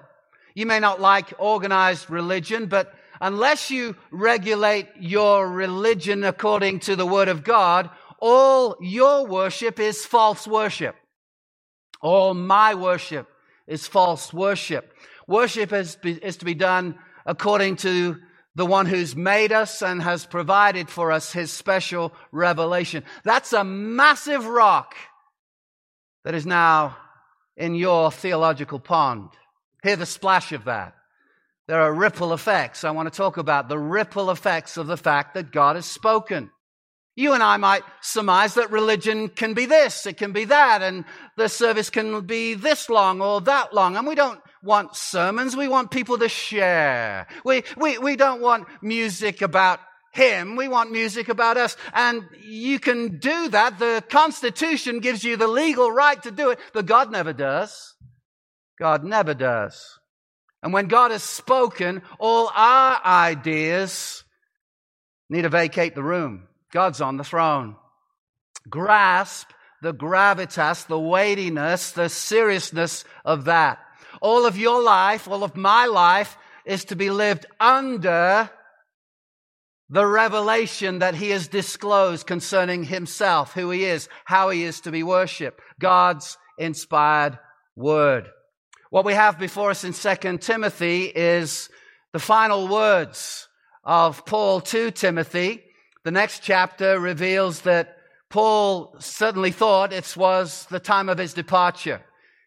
You 0.56 0.66
may 0.66 0.80
not 0.80 1.00
like 1.00 1.34
organized 1.38 2.10
religion, 2.10 2.66
but 2.66 2.94
unless 3.20 3.70
you 3.70 3.94
regulate 4.10 4.88
your 4.98 5.48
religion 5.48 6.24
according 6.24 6.80
to 6.80 6.96
the 6.96 7.06
word 7.06 7.28
of 7.28 7.44
God, 7.44 7.90
all 8.18 8.74
your 8.80 9.24
worship 9.24 9.78
is 9.78 10.04
false 10.04 10.48
worship. 10.48 10.96
All 12.00 12.34
my 12.34 12.74
worship 12.74 13.28
is 13.68 13.86
false 13.86 14.32
worship. 14.32 14.92
Worship 15.28 15.72
is, 15.72 15.96
is 16.02 16.38
to 16.38 16.44
be 16.44 16.54
done 16.54 16.96
according 17.24 17.76
to 17.76 18.16
the 18.54 18.66
one 18.66 18.86
who's 18.86 19.16
made 19.16 19.52
us 19.52 19.82
and 19.82 20.02
has 20.02 20.26
provided 20.26 20.88
for 20.88 21.10
us 21.10 21.32
his 21.32 21.52
special 21.52 22.12
revelation. 22.30 23.04
That's 23.24 23.52
a 23.52 23.64
massive 23.64 24.46
rock 24.46 24.94
that 26.24 26.34
is 26.34 26.46
now 26.46 26.96
in 27.56 27.74
your 27.74 28.10
theological 28.10 28.78
pond. 28.78 29.30
Hear 29.82 29.96
the 29.96 30.06
splash 30.06 30.52
of 30.52 30.64
that. 30.64 30.94
There 31.66 31.80
are 31.80 31.92
ripple 31.92 32.32
effects. 32.32 32.84
I 32.84 32.90
want 32.90 33.12
to 33.12 33.16
talk 33.16 33.36
about 33.38 33.68
the 33.68 33.78
ripple 33.78 34.30
effects 34.30 34.76
of 34.76 34.86
the 34.86 34.96
fact 34.96 35.34
that 35.34 35.50
God 35.50 35.76
has 35.76 35.86
spoken. 35.86 36.50
You 37.16 37.32
and 37.32 37.42
I 37.42 37.56
might 37.56 37.84
surmise 38.00 38.54
that 38.54 38.70
religion 38.70 39.28
can 39.28 39.54
be 39.54 39.66
this, 39.66 40.04
it 40.04 40.16
can 40.16 40.32
be 40.32 40.46
that, 40.46 40.82
and 40.82 41.04
the 41.36 41.48
service 41.48 41.88
can 41.88 42.22
be 42.22 42.54
this 42.54 42.90
long 42.90 43.20
or 43.20 43.40
that 43.42 43.72
long. 43.72 43.96
And 43.96 44.06
we 44.06 44.16
don't 44.16 44.40
want 44.64 44.96
sermons, 44.96 45.56
we 45.56 45.68
want 45.68 45.90
people 45.90 46.18
to 46.18 46.28
share. 46.28 47.26
We, 47.44 47.64
we, 47.76 47.98
we 47.98 48.16
don't 48.16 48.40
want 48.40 48.66
music 48.82 49.42
about 49.42 49.80
him. 50.12 50.56
We 50.56 50.68
want 50.68 50.90
music 50.92 51.28
about 51.28 51.56
us. 51.56 51.76
And 51.92 52.22
you 52.42 52.78
can 52.78 53.18
do 53.18 53.48
that. 53.48 53.78
The 53.78 54.02
Constitution 54.08 55.00
gives 55.00 55.24
you 55.24 55.36
the 55.36 55.48
legal 55.48 55.90
right 55.90 56.22
to 56.22 56.30
do 56.30 56.50
it, 56.50 56.58
but 56.72 56.86
God 56.86 57.10
never 57.10 57.32
does. 57.32 57.94
God 58.78 59.04
never 59.04 59.34
does. 59.34 59.98
And 60.62 60.72
when 60.72 60.86
God 60.86 61.10
has 61.10 61.22
spoken, 61.22 62.02
all 62.18 62.50
our 62.54 63.00
ideas 63.04 64.24
need 65.28 65.42
to 65.42 65.48
vacate 65.48 65.94
the 65.94 66.02
room. 66.02 66.48
God's 66.72 67.00
on 67.00 67.16
the 67.16 67.24
throne. 67.24 67.76
Grasp 68.68 69.50
the 69.82 69.92
gravitas, 69.92 70.86
the 70.86 70.98
weightiness, 70.98 71.92
the 71.92 72.08
seriousness 72.08 73.04
of 73.24 73.44
that. 73.44 73.78
All 74.24 74.46
of 74.46 74.56
your 74.56 74.82
life, 74.82 75.28
all 75.28 75.44
of 75.44 75.54
my 75.54 75.84
life 75.84 76.38
is 76.64 76.86
to 76.86 76.96
be 76.96 77.10
lived 77.10 77.44
under 77.60 78.48
the 79.90 80.06
revelation 80.06 81.00
that 81.00 81.14
he 81.14 81.28
has 81.28 81.46
disclosed 81.46 82.26
concerning 82.26 82.84
himself, 82.84 83.52
who 83.52 83.68
he 83.68 83.84
is, 83.84 84.08
how 84.24 84.48
he 84.48 84.64
is 84.64 84.80
to 84.80 84.90
be 84.90 85.02
worshiped. 85.02 85.60
God's 85.78 86.38
inspired 86.56 87.38
word. 87.76 88.30
What 88.88 89.04
we 89.04 89.12
have 89.12 89.38
before 89.38 89.68
us 89.68 89.84
in 89.84 89.92
2 89.92 90.38
Timothy 90.38 91.12
is 91.14 91.68
the 92.14 92.18
final 92.18 92.66
words 92.66 93.46
of 93.84 94.24
Paul 94.24 94.62
to 94.62 94.90
Timothy. 94.90 95.62
The 96.04 96.12
next 96.12 96.42
chapter 96.42 96.98
reveals 96.98 97.60
that 97.60 97.98
Paul 98.30 98.96
certainly 99.00 99.52
thought 99.52 99.92
it 99.92 100.16
was 100.16 100.64
the 100.70 100.80
time 100.80 101.10
of 101.10 101.18
his 101.18 101.34
departure. 101.34 102.00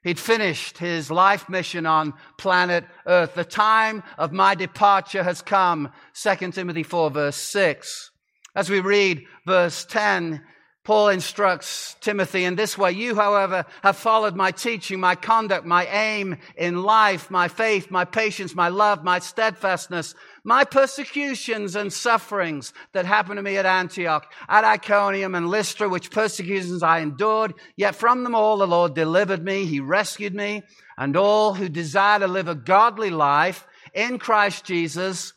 He'd 0.08 0.20
finished 0.20 0.78
his 0.78 1.12
life 1.12 1.50
mission 1.50 1.86
on 1.86 2.14
planet 2.38 2.86
Earth. 3.06 3.36
The 3.36 3.44
time 3.44 4.04
of 4.18 4.32
my 4.32 4.56
departure 4.56 5.22
has 5.22 5.42
come. 5.42 5.92
2 6.14 6.52
Timothy 6.54 6.84
4 6.84 7.12
verse 7.12 7.36
6. 7.36 8.12
As 8.56 8.70
we 8.70 8.80
read 8.80 9.26
verse 9.46 9.84
10, 9.84 10.42
Paul 10.86 11.10
instructs 11.10 11.98
Timothy 12.00 12.46
in 12.46 12.56
this 12.56 12.78
way. 12.78 12.94
You, 12.94 13.16
however, 13.16 13.66
have 13.84 13.98
followed 13.98 14.38
my 14.38 14.52
teaching, 14.52 15.02
my 15.02 15.16
conduct, 15.16 15.66
my 15.66 15.86
aim 15.88 16.38
in 16.56 16.84
life, 16.84 17.30
my 17.30 17.50
faith, 17.50 17.92
my 17.92 18.06
patience, 18.06 18.56
my 18.56 18.70
love, 18.70 19.04
my 19.04 19.20
steadfastness, 19.20 20.16
My 20.48 20.64
persecutions 20.64 21.76
and 21.76 21.92
sufferings 21.92 22.72
that 22.94 23.06
happened 23.06 23.36
to 23.36 23.44
me 23.44 23.58
at 23.58 23.66
Antioch, 23.66 24.32
at 24.48 24.64
Iconium 24.64 25.36
and 25.36 25.50
Lystra, 25.50 25.90
which 25.90 26.10
persecutions 26.10 26.82
I 26.82 27.00
endured, 27.00 27.54
yet 27.76 27.98
from 27.98 28.24
them 28.24 28.34
all 28.34 28.56
the 28.56 28.66
Lord 28.66 28.94
delivered 28.94 29.44
me. 29.44 29.66
He 29.66 29.82
rescued 29.82 30.34
me 30.34 30.64
and 30.98 31.18
all 31.18 31.54
who 31.54 31.68
desire 31.68 32.20
to 32.20 32.28
live 32.28 32.48
a 32.48 32.56
godly 32.56 33.10
life 33.10 33.68
in 33.94 34.20
Christ 34.20 34.64
Jesus 34.64 35.34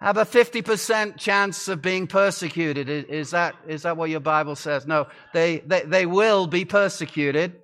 have 0.00 0.16
a 0.16 0.24
50% 0.24 1.18
chance 1.18 1.66
of 1.66 1.82
being 1.82 2.06
persecuted. 2.06 2.88
Is 2.88 3.32
that, 3.32 3.56
is 3.66 3.82
that 3.82 3.96
what 3.96 4.10
your 4.10 4.20
Bible 4.20 4.54
says? 4.54 4.86
No, 4.86 5.08
they, 5.32 5.58
they, 5.58 5.82
they 5.82 6.06
will 6.06 6.46
be 6.46 6.64
persecuted. 6.64 7.56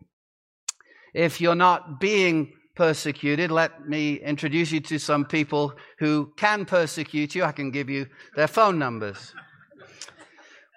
If 1.15 1.41
you're 1.41 1.55
not 1.55 2.01
being 2.01 2.55
persecuted, 2.75 3.51
let 3.51 3.89
me 3.89 4.15
introduce 4.15 4.73
you 4.73 4.81
to 4.81 4.99
some 4.99 5.25
people 5.25 5.75
who 5.99 6.33
can 6.37 6.65
persecute 6.65 7.35
you. 7.35 7.45
I 7.45 7.53
can 7.53 7.71
give 7.71 7.91
you 7.91 8.07
their 8.37 8.49
phone 8.49 8.79
numbers. 8.79 9.35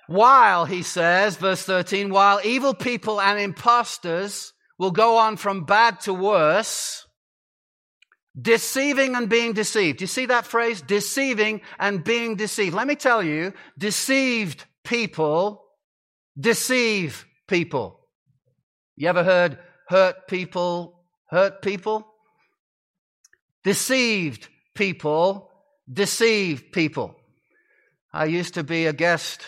While, 0.07 0.65
he 0.65 0.83
says, 0.83 1.37
verse 1.37 1.63
13, 1.63 2.09
while 2.09 2.41
evil 2.43 2.73
people 2.73 3.21
and 3.21 3.39
impostors 3.39 4.53
will 4.77 4.91
go 4.91 5.17
on 5.17 5.37
from 5.37 5.63
bad 5.63 6.01
to 6.01 6.13
worse, 6.13 7.05
Deceiving 8.39 9.13
and 9.15 9.29
being 9.29 9.53
deceived. 9.53 9.99
Do 9.99 10.03
You 10.03 10.07
see 10.07 10.25
that 10.25 10.47
phrase? 10.47 10.81
Deceiving 10.81 11.61
and 11.77 12.03
being 12.03 12.35
deceived. 12.35 12.73
Let 12.73 12.87
me 12.87 12.95
tell 12.95 13.21
you, 13.21 13.53
deceived 13.77 14.65
people 14.83 15.63
deceive 16.39 17.27
people. 17.47 17.99
You 18.95 19.09
ever 19.09 19.23
heard 19.23 19.59
hurt 19.87 20.27
people 20.27 21.02
hurt 21.33 21.61
people? 21.61 22.07
Deceived 23.63 24.47
people 24.75 25.49
deceive 25.91 26.71
people. 26.71 27.15
I 28.11 28.25
used 28.25 28.55
to 28.55 28.63
be 28.63 28.85
a 28.85 28.93
guest, 28.93 29.41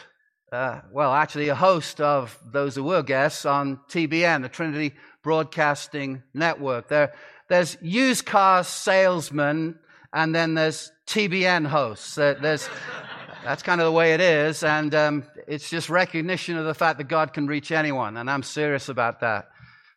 uh, 0.51 0.81
well, 0.91 1.13
actually 1.13 1.49
a 1.49 1.55
host 1.55 2.01
of 2.01 2.37
those 2.51 2.75
who 2.75 2.83
were 2.83 3.03
guests 3.03 3.45
on 3.45 3.79
TBN, 3.89 4.41
the 4.41 4.49
Trinity 4.49 4.95
Broadcasting 5.23 6.23
Network. 6.33 6.89
There, 6.89 7.13
there's 7.47 7.77
used 7.81 8.25
car 8.25 8.63
salesmen 8.63 9.79
and 10.11 10.33
then 10.33 10.55
there's 10.55 10.91
TBN 11.07 11.67
hosts. 11.67 12.15
There's, 12.15 12.69
that's 13.43 13.63
kind 13.63 13.81
of 13.81 13.85
the 13.85 13.91
way 13.91 14.13
it 14.13 14.21
is. 14.21 14.63
And 14.63 14.95
um, 14.95 15.23
it's 15.47 15.69
just 15.69 15.89
recognition 15.89 16.57
of 16.57 16.65
the 16.65 16.73
fact 16.73 16.97
that 16.97 17.07
God 17.07 17.33
can 17.33 17.47
reach 17.47 17.71
anyone. 17.71 18.17
And 18.17 18.29
I'm 18.29 18.43
serious 18.43 18.89
about 18.89 19.19
that, 19.19 19.49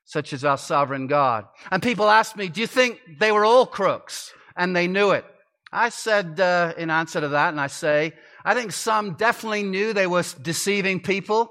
such 0.08 0.32
as 0.32 0.42
our 0.42 0.56
sovereign 0.56 1.06
God. 1.06 1.44
And 1.70 1.82
people 1.82 2.08
ask 2.08 2.34
me, 2.34 2.48
do 2.48 2.62
you 2.62 2.66
think 2.66 2.98
they 3.20 3.30
were 3.30 3.44
all 3.44 3.66
crooks? 3.66 4.32
And 4.56 4.74
they 4.74 4.88
knew 4.88 5.10
it. 5.10 5.26
I 5.70 5.90
said 5.90 6.40
uh, 6.40 6.72
in 6.78 6.88
answer 6.88 7.20
to 7.20 7.28
that, 7.28 7.50
and 7.50 7.60
I 7.60 7.66
say, 7.66 8.14
I 8.42 8.54
think 8.54 8.72
some 8.72 9.14
definitely 9.14 9.64
knew 9.64 9.92
they 9.92 10.06
were 10.06 10.24
deceiving 10.40 11.00
people, 11.00 11.50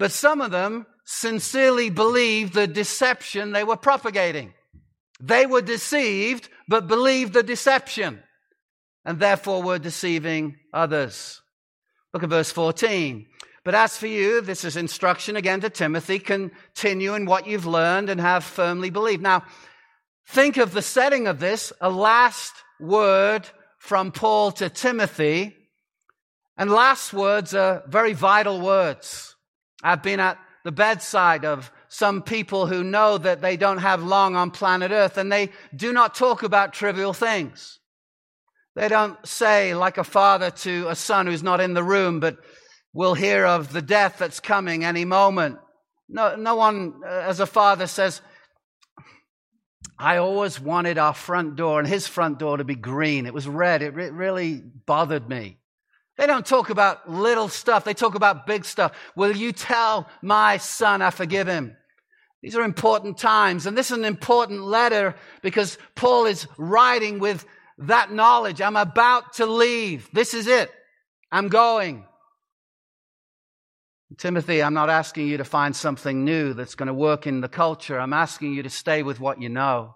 but 0.00 0.10
some 0.10 0.40
of 0.40 0.50
them 0.50 0.84
sincerely 1.04 1.90
believed 1.90 2.54
the 2.54 2.66
deception 2.66 3.52
they 3.52 3.62
were 3.62 3.76
propagating. 3.76 4.52
They 5.20 5.46
were 5.46 5.62
deceived, 5.62 6.48
but 6.66 6.88
believed 6.88 7.34
the 7.34 7.44
deception, 7.44 8.20
and 9.04 9.20
therefore 9.20 9.62
were 9.62 9.78
deceiving 9.78 10.56
others. 10.74 11.40
Look 12.12 12.24
at 12.24 12.30
verse 12.30 12.50
14. 12.50 13.26
But 13.64 13.74
as 13.74 13.96
for 13.96 14.08
you, 14.08 14.40
this 14.40 14.64
is 14.64 14.76
instruction 14.76 15.36
again 15.36 15.60
to 15.60 15.70
Timothy, 15.70 16.18
continue 16.18 17.14
in 17.14 17.26
what 17.26 17.46
you've 17.46 17.66
learned 17.66 18.10
and 18.10 18.20
have 18.20 18.42
firmly 18.42 18.90
believed. 18.90 19.22
Now, 19.22 19.44
think 20.26 20.56
of 20.56 20.72
the 20.72 20.82
setting 20.82 21.28
of 21.28 21.38
this, 21.38 21.72
a 21.80 21.88
last 21.88 22.52
word 22.80 23.48
from 23.78 24.10
Paul 24.10 24.50
to 24.52 24.68
Timothy. 24.68 25.56
And 26.56 26.70
last 26.70 27.12
words 27.12 27.54
are 27.54 27.82
very 27.86 28.12
vital 28.12 28.60
words. 28.60 29.36
I've 29.82 30.02
been 30.02 30.20
at 30.20 30.38
the 30.64 30.72
bedside 30.72 31.44
of 31.44 31.70
some 31.88 32.22
people 32.22 32.66
who 32.66 32.82
know 32.82 33.18
that 33.18 33.42
they 33.42 33.56
don't 33.56 33.78
have 33.78 34.02
long 34.02 34.36
on 34.36 34.50
planet 34.50 34.90
Earth 34.90 35.18
and 35.18 35.30
they 35.30 35.50
do 35.74 35.92
not 35.92 36.14
talk 36.14 36.42
about 36.42 36.72
trivial 36.72 37.12
things. 37.12 37.78
They 38.74 38.88
don't 38.88 39.18
say, 39.26 39.74
like 39.74 39.98
a 39.98 40.04
father 40.04 40.50
to 40.50 40.88
a 40.88 40.94
son 40.94 41.26
who's 41.26 41.42
not 41.42 41.60
in 41.60 41.74
the 41.74 41.82
room, 41.82 42.20
but 42.20 42.38
will 42.92 43.14
hear 43.14 43.44
of 43.44 43.72
the 43.72 43.82
death 43.82 44.16
that's 44.18 44.40
coming 44.40 44.84
any 44.84 45.04
moment. 45.04 45.58
No, 46.08 46.36
no 46.36 46.56
one, 46.56 47.00
uh, 47.04 47.08
as 47.08 47.40
a 47.40 47.46
father, 47.46 47.86
says, 47.86 48.20
I 49.98 50.18
always 50.18 50.60
wanted 50.60 50.98
our 50.98 51.14
front 51.14 51.56
door 51.56 51.78
and 51.78 51.88
his 51.88 52.06
front 52.06 52.38
door 52.38 52.56
to 52.56 52.64
be 52.64 52.74
green. 52.74 53.24
It 53.26 53.34
was 53.34 53.48
red. 53.48 53.82
It 53.82 53.94
re- 53.94 54.10
really 54.10 54.62
bothered 54.86 55.28
me. 55.28 55.58
They 56.18 56.26
don't 56.26 56.44
talk 56.44 56.70
about 56.70 57.08
little 57.10 57.48
stuff. 57.48 57.84
They 57.84 57.94
talk 57.94 58.14
about 58.14 58.46
big 58.46 58.64
stuff. 58.64 58.92
Will 59.16 59.34
you 59.34 59.52
tell 59.52 60.08
my 60.20 60.58
son 60.58 61.02
I 61.02 61.10
forgive 61.10 61.46
him? 61.46 61.76
These 62.42 62.56
are 62.56 62.62
important 62.62 63.18
times. 63.18 63.66
And 63.66 63.78
this 63.78 63.90
is 63.90 63.98
an 63.98 64.04
important 64.04 64.62
letter 64.62 65.14
because 65.40 65.78
Paul 65.94 66.26
is 66.26 66.46
writing 66.58 67.18
with 67.18 67.46
that 67.78 68.12
knowledge. 68.12 68.60
I'm 68.60 68.76
about 68.76 69.34
to 69.34 69.46
leave. 69.46 70.08
This 70.12 70.34
is 70.34 70.46
it. 70.48 70.70
I'm 71.30 71.48
going. 71.48 72.04
Timothy, 74.18 74.62
I'm 74.62 74.74
not 74.74 74.90
asking 74.90 75.28
you 75.28 75.36
to 75.38 75.44
find 75.44 75.74
something 75.74 76.24
new 76.24 76.54
that's 76.54 76.74
going 76.74 76.88
to 76.88 76.94
work 76.94 77.26
in 77.26 77.40
the 77.40 77.48
culture. 77.48 77.98
I'm 77.98 78.12
asking 78.12 78.54
you 78.54 78.62
to 78.62 78.70
stay 78.70 79.02
with 79.02 79.20
what 79.20 79.40
you 79.40 79.48
know. 79.48 79.94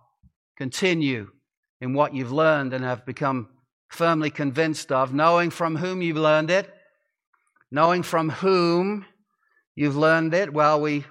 Continue 0.57 1.29
in 1.81 1.93
what 1.93 2.15
you've 2.15 2.33
learned 2.33 2.73
and 2.73 2.85
have 2.85 3.05
become 3.05 3.49
firmly 3.89 4.31
convinced 4.31 4.91
of, 4.91 5.13
knowing 5.13 5.51
from 5.51 5.77
whom 5.77 6.03
you've 6.03 6.17
learned 6.17 6.51
it. 6.51 6.73
Knowing 7.71 8.03
from 8.03 8.31
whom 8.31 9.05
you've 9.75 9.97
learned 9.97 10.33
it. 10.35 10.53
Well, 10.53 10.81
we 10.81 11.05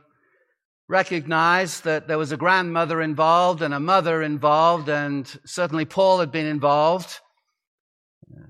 recognized 0.87 1.83
that 1.83 2.07
there 2.07 2.17
was 2.17 2.31
a 2.31 2.37
grandmother 2.37 3.01
involved 3.01 3.61
and 3.61 3.73
a 3.73 3.79
mother 3.79 4.21
involved, 4.21 4.87
and 4.89 5.27
certainly 5.45 5.85
Paul 5.85 6.19
had 6.19 6.31
been 6.31 6.45
involved. 6.45 7.19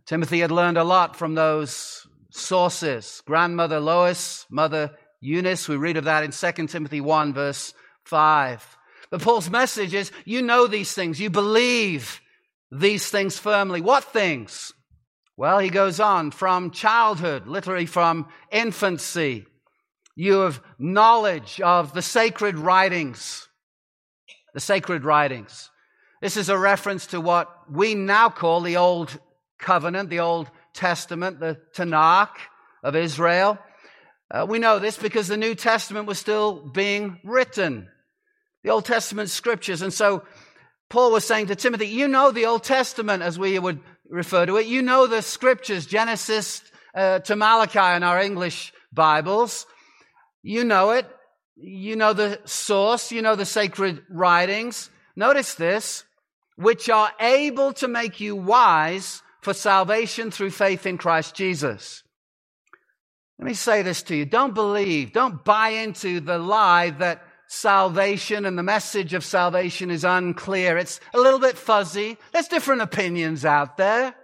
Timothy 0.06 0.40
had 0.40 0.52
learned 0.52 0.78
a 0.78 0.84
lot 0.84 1.16
from 1.16 1.34
those 1.36 2.05
sources. 2.36 3.22
Grandmother 3.26 3.80
Lois, 3.80 4.46
mother 4.50 4.92
Eunice, 5.22 5.68
we 5.68 5.76
read 5.76 5.98
of 5.98 6.06
that 6.06 6.24
in 6.24 6.32
2 6.32 6.68
Timothy 6.68 7.02
1, 7.02 7.34
verse 7.34 7.74
5. 8.04 8.78
But 9.10 9.22
Paul's 9.22 9.50
message 9.50 9.94
is 9.94 10.12
you 10.26 10.42
know 10.42 10.68
these 10.68 10.94
things, 10.94 11.20
you 11.20 11.30
believe 11.30 12.22
these 12.72 13.10
things 13.10 13.38
firmly. 13.38 13.82
What 13.82 14.04
things? 14.04 14.74
Well, 15.38 15.60
he 15.60 15.70
goes 15.70 16.00
on 16.00 16.32
from 16.32 16.72
childhood, 16.72 17.48
literally 17.48 17.86
from 17.86 18.28
infancy 18.52 19.46
you 20.16 20.40
have 20.40 20.62
knowledge 20.80 21.60
of 21.60 21.94
the 21.94 22.02
sacred 22.02 22.58
writings. 22.58 23.50
The 24.54 24.62
sacred 24.62 25.04
writings. 25.04 25.70
This 26.22 26.38
is 26.38 26.48
a 26.48 26.58
reference 26.58 27.08
to 27.08 27.20
what 27.20 27.50
we 27.70 27.94
now 27.94 28.30
call 28.30 28.62
the 28.62 28.78
Old 28.78 29.20
Covenant, 29.60 30.10
the 30.10 30.22
Old 30.22 30.50
Testament, 30.76 31.40
the 31.40 31.60
Tanakh 31.74 32.36
of 32.84 32.96
Israel. 32.96 33.58
Uh, 34.30 34.46
we 34.48 34.60
know 34.60 34.80
this 34.80 34.98
because 34.98 35.28
the 35.28 35.38
New 35.38 35.56
Testament 35.56 36.08
was 36.08 36.20
still 36.20 36.70
being 36.70 37.20
written, 37.24 37.88
the 38.64 38.72
Old 38.72 38.86
Testament 38.86 39.30
scriptures. 39.30 39.82
And 39.82 39.94
so 39.94 40.24
Paul 40.90 41.12
was 41.12 41.26
saying 41.26 41.48
to 41.48 41.56
Timothy, 41.56 41.88
You 41.88 42.08
know 42.08 42.32
the 42.32 42.46
Old 42.46 42.64
Testament, 42.64 43.24
as 43.24 43.40
we 43.40 43.58
would 43.58 43.80
refer 44.10 44.46
to 44.46 44.58
it. 44.58 44.68
You 44.68 44.82
know 44.82 45.08
the 45.08 45.22
scriptures, 45.22 45.86
Genesis 45.86 46.62
uh, 46.94 47.20
to 47.20 47.36
Malachi 47.36 47.96
in 47.96 48.04
our 48.04 48.22
English 48.22 48.74
Bibles. 48.94 49.66
You 50.44 50.64
know 50.64 50.92
it. 50.92 51.08
You 51.56 51.96
know 51.96 52.14
the 52.14 52.40
source. 52.46 53.12
You 53.12 53.22
know 53.22 53.36
the 53.36 53.46
sacred 53.46 54.04
writings. 54.10 54.90
Notice 55.16 55.56
this, 55.56 56.04
which 56.56 56.90
are 56.90 57.12
able 57.20 57.74
to 57.74 57.88
make 57.88 58.20
you 58.20 58.36
wise 58.36 59.22
for 59.46 59.54
salvation 59.54 60.32
through 60.32 60.50
faith 60.50 60.88
in 60.88 60.98
Christ 60.98 61.36
Jesus. 61.36 62.02
Let 63.38 63.46
me 63.46 63.54
say 63.54 63.84
this 63.84 64.02
to 64.04 64.16
you. 64.16 64.26
Don't 64.26 64.56
believe, 64.56 65.14
don't 65.14 65.46
buy 65.46 65.70
into 65.70 66.20
the 66.20 66.40
lie 66.40 66.90
that 66.90 67.22
salvation 67.48 68.48
and 68.48 68.58
the 68.58 68.64
message 68.64 69.14
of 69.14 69.24
salvation 69.24 69.92
is 69.92 70.04
unclear. 70.04 70.80
It's 70.80 71.00
a 71.14 71.20
little 71.20 71.38
bit 71.38 71.60
fuzzy. 71.60 72.18
There's 72.34 72.48
different 72.48 72.82
opinions 72.82 73.46
out 73.46 73.78
there. 73.78 74.16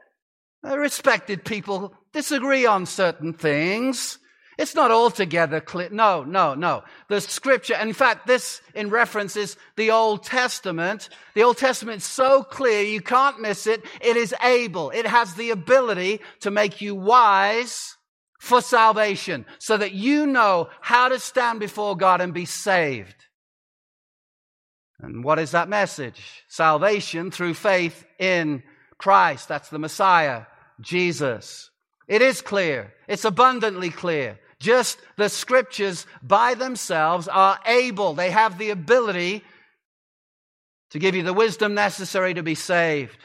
Respected 0.63 1.45
people 1.45 1.93
disagree 2.13 2.65
on 2.65 2.87
certain 2.87 3.33
things. 3.33 4.17
It's 4.57 4.75
not 4.75 4.91
altogether 4.91 5.61
clear. 5.61 5.89
No, 5.91 6.23
no, 6.23 6.53
no. 6.53 6.83
The 7.07 7.21
scripture, 7.21 7.75
in 7.75 7.93
fact, 7.93 8.27
this 8.27 8.61
in 8.75 8.89
reference 8.89 9.35
is 9.35 9.57
the 9.75 9.91
Old 9.91 10.23
Testament. 10.23 11.09
The 11.33 11.43
Old 11.43 11.57
Testament 11.57 11.97
is 11.97 12.05
so 12.05 12.43
clear, 12.43 12.83
you 12.83 13.01
can't 13.01 13.39
miss 13.39 13.65
it. 13.65 13.83
It 14.01 14.17
is 14.17 14.35
able. 14.43 14.91
It 14.91 15.07
has 15.07 15.33
the 15.33 15.51
ability 15.51 16.19
to 16.41 16.51
make 16.51 16.81
you 16.81 16.95
wise 16.95 17.95
for 18.39 18.61
salvation 18.61 19.45
so 19.59 19.77
that 19.77 19.93
you 19.93 20.25
know 20.25 20.69
how 20.81 21.09
to 21.09 21.19
stand 21.19 21.59
before 21.59 21.95
God 21.95 22.21
and 22.21 22.33
be 22.33 22.45
saved. 22.45 23.15
And 24.99 25.23
what 25.23 25.39
is 25.39 25.51
that 25.51 25.69
message? 25.69 26.43
Salvation 26.47 27.31
through 27.31 27.55
faith 27.55 28.05
in 28.19 28.61
Christ. 28.97 29.47
That's 29.47 29.69
the 29.69 29.79
Messiah, 29.79 30.43
Jesus. 30.79 31.70
It 32.11 32.21
is 32.21 32.41
clear. 32.41 32.93
It's 33.07 33.23
abundantly 33.23 33.89
clear. 33.89 34.37
Just 34.59 34.99
the 35.15 35.29
scriptures 35.29 36.05
by 36.21 36.55
themselves 36.55 37.29
are 37.29 37.57
able, 37.65 38.13
they 38.13 38.31
have 38.31 38.57
the 38.57 38.71
ability 38.71 39.43
to 40.89 40.99
give 40.99 41.15
you 41.15 41.23
the 41.23 41.31
wisdom 41.31 41.73
necessary 41.73 42.33
to 42.33 42.43
be 42.43 42.53
saved. 42.53 43.17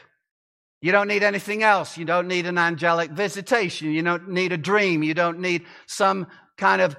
You 0.79 0.93
don't 0.93 1.09
need 1.09 1.21
anything 1.21 1.63
else. 1.63 1.97
You 1.97 2.05
don't 2.05 2.29
need 2.29 2.45
an 2.45 2.57
angelic 2.57 3.11
visitation. 3.11 3.91
You 3.91 4.03
don't 4.03 4.29
need 4.29 4.53
a 4.53 4.57
dream. 4.57 5.03
You 5.03 5.13
don't 5.13 5.39
need 5.39 5.65
some 5.85 6.27
kind 6.57 6.81
of 6.81 6.95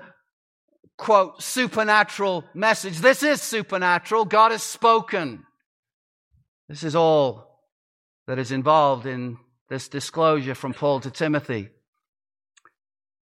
quote 0.98 1.42
supernatural 1.42 2.44
message. 2.52 2.98
This 2.98 3.22
is 3.22 3.40
supernatural. 3.40 4.26
God 4.26 4.50
has 4.50 4.62
spoken. 4.62 5.42
This 6.68 6.82
is 6.82 6.94
all 6.94 7.62
that 8.26 8.38
is 8.38 8.52
involved 8.52 9.06
in 9.06 9.38
this 9.70 9.88
disclosure 9.88 10.54
from 10.54 10.74
Paul 10.74 11.00
to 11.00 11.10
Timothy. 11.10 11.70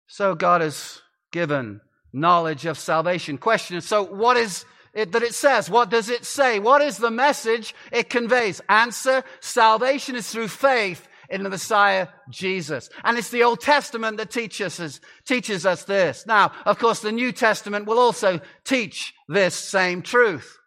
So 0.07 0.35
God 0.35 0.61
has 0.61 1.01
given 1.33 1.81
knowledge 2.13 2.67
of 2.67 2.79
salvation. 2.79 3.39
Question 3.39 3.81
so 3.81 4.03
what 4.03 4.37
is 4.37 4.65
it 4.95 5.13
that 5.13 5.23
it 5.23 5.35
says? 5.35 5.69
What 5.69 5.91
does 5.91 6.09
it 6.09 6.25
say? 6.25 6.59
What 6.59 6.81
is 6.81 6.97
the 6.97 7.11
message 7.11 7.75
it 7.93 8.09
conveys? 8.09 8.63
Answer 8.69 9.25
salvation 9.41 10.17
is 10.17 10.31
through 10.31 10.49
faith 10.49 11.07
in 11.29 11.43
the 11.43 11.51
Messiah 11.51 12.09
Jesus. 12.31 12.89
And 13.05 13.19
it's 13.19 13.31
the 13.31 13.43
Old 13.43 13.61
Testament 13.61 14.17
that 14.17 14.31
teaches 14.31 14.81
us, 14.81 15.01
teaches 15.27 15.67
us 15.67 15.85
this. 15.85 16.25
Now, 16.27 16.53
of 16.65 16.79
course, 16.79 17.01
the 17.01 17.13
New 17.13 17.33
Testament 17.33 17.87
will 17.87 17.99
also 17.99 18.41
teach 18.65 19.13
this 19.29 19.55
same 19.55 20.03
truth. 20.03 20.59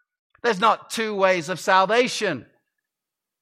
There's 0.43 0.59
not 0.59 0.89
two 0.89 1.15
ways 1.15 1.49
of 1.49 1.59
salvation. 1.59 2.45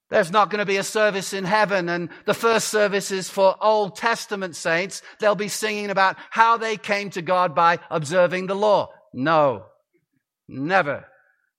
There's 0.09 0.31
not 0.31 0.49
going 0.49 0.59
to 0.59 0.65
be 0.65 0.77
a 0.77 0.83
service 0.83 1.33
in 1.33 1.43
heaven 1.43 1.89
and 1.89 2.09
the 2.25 2.33
first 2.33 2.69
service 2.69 3.11
is 3.11 3.29
for 3.29 3.55
Old 3.61 3.95
Testament 3.95 4.55
saints. 4.55 5.01
They'll 5.19 5.35
be 5.35 5.49
singing 5.49 5.89
about 5.89 6.15
how 6.29 6.57
they 6.57 6.77
came 6.77 7.09
to 7.11 7.21
God 7.21 7.53
by 7.53 7.79
observing 7.89 8.47
the 8.47 8.55
law. 8.55 8.89
No, 9.13 9.65
never. 10.47 11.05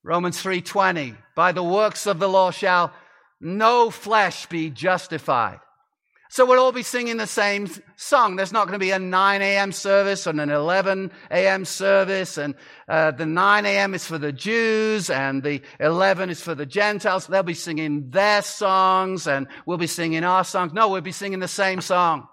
Romans 0.03 0.43
3:20 0.43 1.17
By 1.35 1.53
the 1.53 1.63
works 1.63 2.07
of 2.07 2.19
the 2.19 2.29
law 2.29 2.51
shall 2.51 2.93
no 3.41 3.91
flesh 3.91 4.47
be 4.47 4.71
justified. 4.71 5.61
So 6.31 6.45
we'll 6.45 6.61
all 6.61 6.73
be 6.73 6.83
singing 6.83 7.17
the 7.17 7.27
same 7.27 7.69
song. 7.97 8.37
There's 8.37 8.53
not 8.53 8.67
going 8.67 8.75
to 8.75 8.79
be 8.79 8.91
a 8.91 8.99
9 8.99 9.43
a.m. 9.43 9.73
service 9.73 10.27
and 10.27 10.41
an 10.41 10.51
11 10.51 11.11
a.m. 11.31 11.65
service. 11.65 12.37
And 12.37 12.55
uh, 12.87 13.13
the 13.13 13.25
9 13.25 13.65
a.m. 13.65 13.95
is 13.95 14.05
for 14.05 14.19
the 14.19 14.33
Jews 14.33 15.09
and 15.09 15.43
the 15.43 15.63
11 15.81 16.29
is 16.29 16.43
for 16.43 16.55
the 16.55 16.67
Gentiles. 16.67 17.27
They'll 17.27 17.43
be 17.43 17.55
singing 17.55 18.11
their 18.11 18.43
songs 18.43 19.27
and 19.27 19.47
we'll 19.65 19.79
be 19.79 19.87
singing 19.87 20.23
our 20.23 20.45
songs. 20.45 20.75
No, 20.75 20.89
we'll 20.89 21.01
be 21.01 21.13
singing 21.13 21.41
the 21.41 21.49
same 21.49 21.81
song 21.81 22.29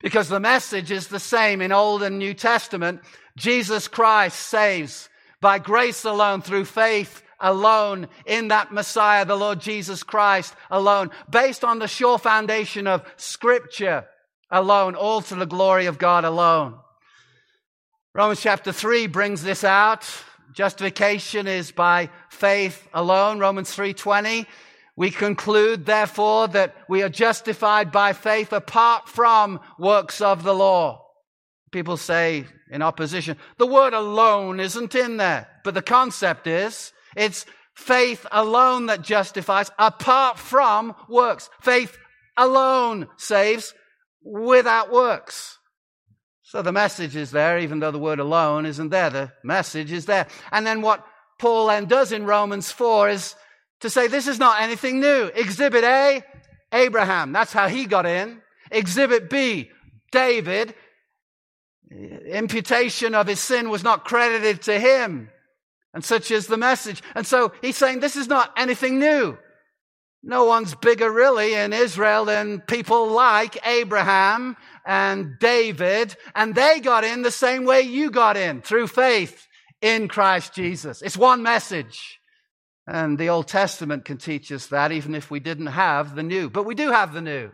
because 0.00 0.28
the 0.28 0.40
message 0.40 0.90
is 0.90 1.06
the 1.06 1.20
same 1.20 1.60
in 1.60 1.70
Old 1.70 2.02
and 2.02 2.18
New 2.18 2.34
Testament. 2.34 3.00
Jesus 3.36 3.86
Christ 3.86 4.38
saves 4.38 5.08
by 5.40 5.60
grace 5.60 6.04
alone 6.04 6.42
through 6.42 6.64
faith 6.64 7.22
alone 7.40 8.08
in 8.26 8.48
that 8.48 8.72
Messiah, 8.72 9.24
the 9.24 9.36
Lord 9.36 9.60
Jesus 9.60 10.02
Christ 10.02 10.54
alone, 10.70 11.10
based 11.30 11.64
on 11.64 11.78
the 11.78 11.88
sure 11.88 12.18
foundation 12.18 12.86
of 12.86 13.04
Scripture 13.16 14.06
alone, 14.50 14.94
all 14.94 15.20
to 15.22 15.34
the 15.34 15.46
glory 15.46 15.86
of 15.86 15.98
God 15.98 16.24
alone. 16.24 16.78
Romans 18.14 18.40
chapter 18.40 18.72
3 18.72 19.06
brings 19.06 19.42
this 19.42 19.62
out. 19.62 20.08
Justification 20.52 21.46
is 21.46 21.70
by 21.70 22.10
faith 22.30 22.88
alone. 22.92 23.38
Romans 23.38 23.74
3:20. 23.74 24.46
We 24.96 25.10
conclude 25.12 25.86
therefore 25.86 26.48
that 26.48 26.74
we 26.88 27.04
are 27.04 27.08
justified 27.08 27.92
by 27.92 28.12
faith 28.12 28.52
apart 28.52 29.08
from 29.08 29.60
works 29.78 30.20
of 30.20 30.42
the 30.42 30.54
law. 30.54 31.06
People 31.70 31.96
say 31.96 32.46
in 32.70 32.82
opposition, 32.82 33.36
the 33.58 33.66
word 33.66 33.94
alone 33.94 34.58
isn't 34.58 34.96
in 34.96 35.18
there, 35.18 35.46
but 35.62 35.74
the 35.74 35.82
concept 35.82 36.48
is 36.48 36.92
it's 37.16 37.46
faith 37.74 38.26
alone 38.32 38.86
that 38.86 39.02
justifies 39.02 39.70
apart 39.78 40.38
from 40.38 40.94
works. 41.08 41.48
Faith 41.60 41.96
alone 42.36 43.08
saves 43.16 43.74
without 44.22 44.92
works. 44.92 45.58
So 46.42 46.62
the 46.62 46.72
message 46.72 47.14
is 47.14 47.30
there, 47.30 47.58
even 47.58 47.80
though 47.80 47.90
the 47.90 47.98
word 47.98 48.20
alone 48.20 48.64
isn't 48.64 48.88
there. 48.88 49.10
The 49.10 49.32
message 49.44 49.92
is 49.92 50.06
there. 50.06 50.26
And 50.50 50.66
then 50.66 50.80
what 50.80 51.04
Paul 51.38 51.66
then 51.66 51.84
does 51.84 52.10
in 52.10 52.24
Romans 52.24 52.72
4 52.72 53.10
is 53.10 53.34
to 53.80 53.90
say 53.90 54.08
this 54.08 54.26
is 54.26 54.38
not 54.38 54.60
anything 54.60 54.98
new. 54.98 55.30
Exhibit 55.34 55.84
A, 55.84 56.24
Abraham. 56.72 57.32
That's 57.32 57.52
how 57.52 57.68
he 57.68 57.84
got 57.84 58.06
in. 58.06 58.40
Exhibit 58.70 59.30
B, 59.30 59.70
David. 60.10 60.74
Imputation 61.90 63.14
of 63.14 63.26
his 63.26 63.40
sin 63.40 63.70
was 63.70 63.84
not 63.84 64.04
credited 64.04 64.62
to 64.62 64.78
him. 64.78 65.30
And 65.94 66.04
such 66.04 66.30
is 66.30 66.46
the 66.46 66.56
message. 66.56 67.02
And 67.14 67.26
so 67.26 67.52
he's 67.62 67.76
saying 67.76 68.00
this 68.00 68.16
is 68.16 68.28
not 68.28 68.52
anything 68.56 68.98
new. 68.98 69.38
No 70.22 70.44
one's 70.44 70.74
bigger 70.74 71.10
really 71.10 71.54
in 71.54 71.72
Israel 71.72 72.24
than 72.24 72.60
people 72.60 73.08
like 73.08 73.66
Abraham 73.66 74.56
and 74.84 75.38
David. 75.38 76.16
And 76.34 76.54
they 76.54 76.80
got 76.80 77.04
in 77.04 77.22
the 77.22 77.30
same 77.30 77.64
way 77.64 77.82
you 77.82 78.10
got 78.10 78.36
in 78.36 78.60
through 78.62 78.88
faith 78.88 79.46
in 79.80 80.08
Christ 80.08 80.54
Jesus. 80.54 81.02
It's 81.02 81.16
one 81.16 81.42
message. 81.42 82.18
And 82.86 83.18
the 83.18 83.28
Old 83.28 83.48
Testament 83.48 84.04
can 84.04 84.16
teach 84.16 84.50
us 84.50 84.66
that 84.68 84.92
even 84.92 85.14
if 85.14 85.30
we 85.30 85.40
didn't 85.40 85.66
have 85.66 86.14
the 86.14 86.22
new. 86.22 86.50
But 86.50 86.64
we 86.64 86.74
do 86.74 86.90
have 86.90 87.12
the 87.12 87.20
new. 87.20 87.50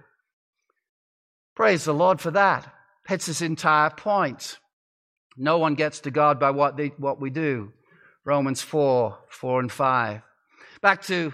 Praise 1.55 1.85
the 1.85 1.93
Lord 1.93 2.21
for 2.21 2.31
that. 2.31 2.73
It's 3.09 3.27
his 3.27 3.43
entire 3.43 3.91
point. 3.91 4.59
No 5.37 5.59
one 5.59 5.75
gets 5.75 6.01
to 6.01 6.11
God 6.11 6.41
by 6.41 6.51
what, 6.51 6.77
they, 6.77 6.89
what 6.99 7.21
we 7.21 7.31
do. 7.31 7.73
Romans 8.25 8.63
4, 8.63 9.19
4 9.29 9.61
and 9.61 9.71
5. 9.71 10.23
Back 10.81 11.03
to 11.03 11.33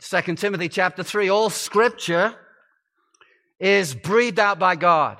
2 0.00 0.16
uh, 0.16 0.34
Timothy 0.34 0.68
chapter 0.68 1.02
3. 1.02 1.28
All 1.28 1.50
scripture 1.50 2.34
is 3.58 3.94
breathed 3.94 4.38
out 4.38 4.58
by 4.58 4.76
God. 4.76 5.18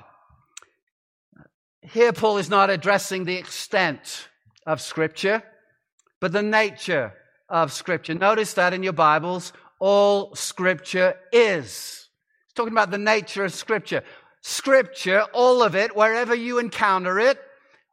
Here, 1.83 2.11
Paul 2.13 2.37
is 2.37 2.49
not 2.49 2.69
addressing 2.69 3.25
the 3.25 3.35
extent 3.35 4.27
of 4.65 4.81
scripture, 4.81 5.43
but 6.19 6.31
the 6.31 6.41
nature 6.41 7.13
of 7.47 7.71
scripture. 7.71 8.15
Notice 8.15 8.53
that 8.53 8.73
in 8.73 8.81
your 8.81 8.93
Bibles, 8.93 9.53
all 9.79 10.33
scripture 10.35 11.15
is. 11.31 12.09
He's 12.47 12.53
talking 12.55 12.73
about 12.73 12.91
the 12.91 12.97
nature 12.97 13.45
of 13.45 13.53
scripture. 13.53 14.03
Scripture, 14.41 15.25
all 15.33 15.61
of 15.61 15.75
it, 15.75 15.95
wherever 15.95 16.33
you 16.33 16.57
encounter 16.57 17.19
it, 17.19 17.39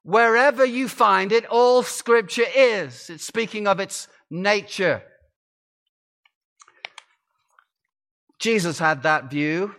Wherever 0.09 0.65
you 0.65 0.89
find 0.89 1.33
it, 1.33 1.45
all 1.45 1.83
scripture 1.83 2.47
is. 2.57 3.11
It's 3.11 3.27
speaking 3.27 3.69
of 3.69 3.79
its 3.79 4.09
nature. 4.31 5.03
Jesus 8.39 8.79
had 8.79 9.03
that 9.03 9.29
view. 9.29 9.75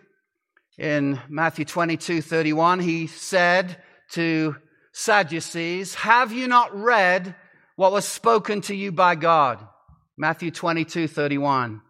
In 0.77 1.19
Matthew 1.29 1.65
22 1.65 2.21
31, 2.21 2.77
he 2.77 3.07
said 3.07 3.81
to 4.11 4.55
Sadducees, 4.93 5.95
Have 5.95 6.31
you 6.31 6.47
not 6.47 6.77
read 6.77 7.33
what 7.75 7.91
was 7.91 8.05
spoken 8.05 8.61
to 8.61 8.75
you 8.75 8.91
by 8.91 9.15
God? 9.15 9.67
Matthew 10.15 10.51
22 10.51 11.07
31. 11.07 11.81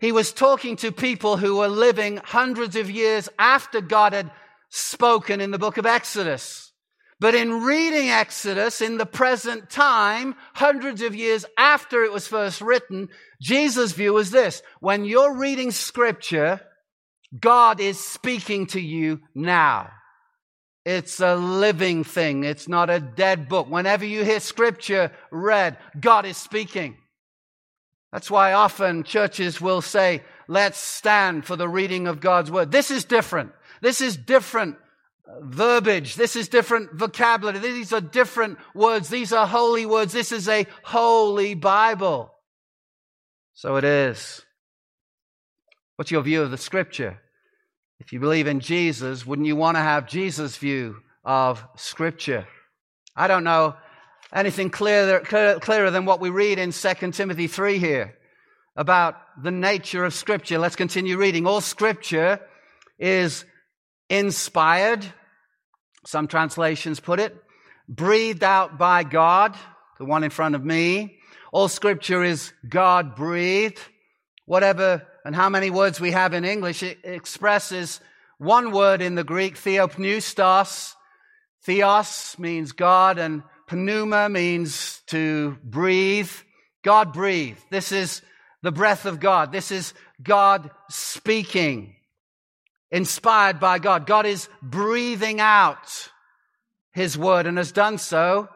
He 0.00 0.12
was 0.12 0.32
talking 0.32 0.76
to 0.76 0.92
people 0.92 1.36
who 1.36 1.56
were 1.56 1.68
living 1.68 2.22
hundreds 2.24 2.74
of 2.74 2.90
years 2.90 3.28
after 3.38 3.82
God 3.82 4.14
had 4.14 4.30
spoken 4.70 5.42
in 5.42 5.50
the 5.50 5.58
book 5.58 5.76
of 5.76 5.84
Exodus. 5.84 6.72
But 7.18 7.34
in 7.34 7.62
reading 7.62 8.10
Exodus 8.10 8.82
in 8.82 8.98
the 8.98 9.06
present 9.06 9.70
time, 9.70 10.34
hundreds 10.54 11.00
of 11.00 11.14
years 11.14 11.46
after 11.56 12.04
it 12.04 12.12
was 12.12 12.28
first 12.28 12.60
written, 12.60 13.08
Jesus' 13.40 13.92
view 13.92 14.12
was 14.12 14.30
this. 14.30 14.62
When 14.80 15.06
you're 15.06 15.34
reading 15.34 15.70
scripture, 15.70 16.60
God 17.38 17.80
is 17.80 17.98
speaking 17.98 18.66
to 18.68 18.80
you 18.80 19.20
now. 19.34 19.90
It's 20.84 21.18
a 21.18 21.34
living 21.34 22.04
thing. 22.04 22.44
It's 22.44 22.68
not 22.68 22.90
a 22.90 23.00
dead 23.00 23.48
book. 23.48 23.68
Whenever 23.68 24.04
you 24.04 24.22
hear 24.22 24.38
scripture 24.38 25.10
read, 25.30 25.78
God 25.98 26.26
is 26.26 26.36
speaking. 26.36 26.96
That's 28.12 28.30
why 28.30 28.52
often 28.52 29.02
churches 29.04 29.60
will 29.60 29.80
say, 29.80 30.22
let's 30.48 30.78
stand 30.78 31.44
for 31.44 31.56
the 31.56 31.68
reading 31.68 32.06
of 32.06 32.20
God's 32.20 32.50
word. 32.50 32.70
This 32.70 32.90
is 32.90 33.04
different. 33.04 33.52
This 33.80 34.00
is 34.00 34.16
different 34.16 34.76
verbiage. 35.40 36.14
This 36.14 36.36
is 36.36 36.48
different 36.48 36.92
vocabulary. 36.92 37.58
These 37.58 37.92
are 37.92 38.00
different 38.00 38.58
words. 38.74 39.08
These 39.08 39.32
are 39.32 39.46
holy 39.46 39.86
words. 39.86 40.12
This 40.12 40.32
is 40.32 40.48
a 40.48 40.66
holy 40.82 41.54
Bible. 41.54 42.32
So 43.54 43.76
it 43.76 43.84
is. 43.84 44.42
What's 45.96 46.10
your 46.10 46.22
view 46.22 46.42
of 46.42 46.50
the 46.50 46.58
scripture? 46.58 47.20
If 47.98 48.12
you 48.12 48.20
believe 48.20 48.46
in 48.46 48.60
Jesus, 48.60 49.26
wouldn't 49.26 49.48
you 49.48 49.56
want 49.56 49.76
to 49.76 49.82
have 49.82 50.06
Jesus' 50.06 50.56
view 50.56 50.96
of 51.24 51.64
scripture? 51.76 52.46
I 53.16 53.26
don't 53.26 53.44
know 53.44 53.74
anything 54.32 54.68
clearer, 54.68 55.20
clearer 55.20 55.90
than 55.90 56.04
what 56.04 56.20
we 56.20 56.28
read 56.28 56.58
in 56.58 56.72
2 56.72 57.12
Timothy 57.12 57.46
3 57.46 57.78
here. 57.78 58.16
about 58.76 59.16
the 59.42 59.50
nature 59.50 60.04
of 60.04 60.14
Scripture. 60.14 60.58
Let's 60.58 60.76
continue 60.76 61.16
reading. 61.16 61.46
All 61.46 61.60
Scripture 61.60 62.40
is 62.98 63.44
inspired, 64.08 65.04
some 66.04 66.28
translations 66.28 67.00
put 67.00 67.20
it, 67.20 67.36
breathed 67.88 68.44
out 68.44 68.78
by 68.78 69.02
God, 69.02 69.56
the 69.98 70.04
one 70.04 70.24
in 70.24 70.30
front 70.30 70.54
of 70.54 70.64
me. 70.64 71.18
All 71.52 71.68
Scripture 71.68 72.22
is 72.22 72.52
God 72.68 73.16
breathed. 73.16 73.80
Whatever 74.44 75.06
and 75.24 75.34
how 75.34 75.48
many 75.48 75.70
words 75.70 76.00
we 76.00 76.12
have 76.12 76.32
in 76.32 76.44
English, 76.44 76.84
it 76.84 76.98
expresses 77.02 78.00
one 78.38 78.70
word 78.70 79.02
in 79.02 79.16
the 79.16 79.24
Greek, 79.24 79.56
theopneustos. 79.56 80.94
Theos 81.64 82.38
means 82.38 82.70
God 82.70 83.18
and 83.18 83.42
pneuma 83.72 84.28
means 84.28 85.02
to 85.08 85.58
breathe. 85.64 86.30
God 86.84 87.12
breathed. 87.12 87.60
This 87.70 87.90
is 87.90 88.22
the 88.62 88.70
breath 88.70 89.04
of 89.04 89.18
God. 89.18 89.50
This 89.50 89.72
is 89.72 89.94
God 90.22 90.70
speaking, 90.88 91.95
inspired 92.90 93.60
by 93.60 93.78
God. 93.78 94.06
God 94.06 94.26
is 94.26 94.48
breathing 94.62 95.40
out 95.40 96.10
His 96.92 97.16
word 97.18 97.46
and 97.46 97.58
has 97.58 97.72
done 97.72 97.98
so, 97.98 98.48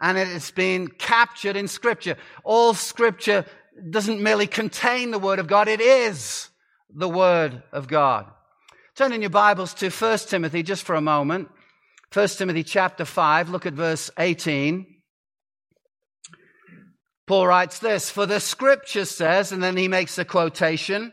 and 0.00 0.18
it 0.18 0.28
has 0.28 0.50
been 0.50 0.88
captured 0.88 1.56
in 1.56 1.68
Scripture. 1.68 2.16
All 2.42 2.74
Scripture 2.74 3.44
doesn't 3.90 4.22
merely 4.22 4.46
contain 4.46 5.10
the 5.10 5.18
word 5.18 5.38
of 5.38 5.46
God, 5.46 5.68
it 5.68 5.80
is 5.80 6.48
the 6.94 7.08
word 7.08 7.62
of 7.72 7.88
God. 7.88 8.26
Turn 8.94 9.12
in 9.12 9.22
your 9.22 9.30
Bibles 9.30 9.74
to 9.74 9.90
1 9.90 10.18
Timothy 10.18 10.62
just 10.62 10.84
for 10.84 10.94
a 10.94 11.00
moment. 11.00 11.48
1 12.12 12.28
Timothy 12.28 12.62
chapter 12.62 13.04
5, 13.04 13.48
look 13.48 13.66
at 13.66 13.72
verse 13.72 14.08
18. 14.16 14.86
Paul 17.26 17.48
writes 17.48 17.80
this, 17.80 18.08
for 18.08 18.24
the 18.26 18.38
scripture 18.38 19.04
says, 19.04 19.50
and 19.50 19.62
then 19.62 19.76
he 19.76 19.88
makes 19.88 20.16
a 20.18 20.24
quotation. 20.24 21.12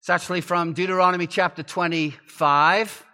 It's 0.00 0.10
actually 0.10 0.40
from 0.40 0.72
Deuteronomy 0.72 1.26
chapter 1.26 1.62
25. 1.62 3.04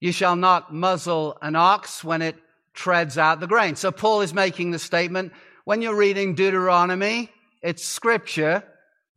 You 0.00 0.12
shall 0.12 0.36
not 0.36 0.72
muzzle 0.72 1.38
an 1.42 1.56
ox 1.56 2.04
when 2.04 2.22
it 2.22 2.36
treads 2.74 3.18
out 3.18 3.40
the 3.40 3.46
grain. 3.46 3.76
So 3.76 3.90
Paul 3.90 4.20
is 4.20 4.34
making 4.34 4.70
the 4.70 4.78
statement, 4.78 5.32
when 5.64 5.82
you're 5.82 5.96
reading 5.96 6.34
Deuteronomy, 6.34 7.30
it's 7.62 7.84
scripture, 7.84 8.64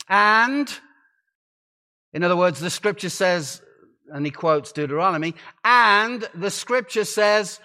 and, 0.08 0.72
in 2.14 2.24
other 2.24 2.36
words, 2.36 2.60
the 2.60 2.70
scripture 2.70 3.10
says, 3.10 3.62
and 4.10 4.26
he 4.26 4.32
quotes 4.32 4.72
Deuteronomy, 4.72 5.36
and 5.64 6.28
the 6.36 6.52
scripture 6.52 7.06
says, 7.06 7.60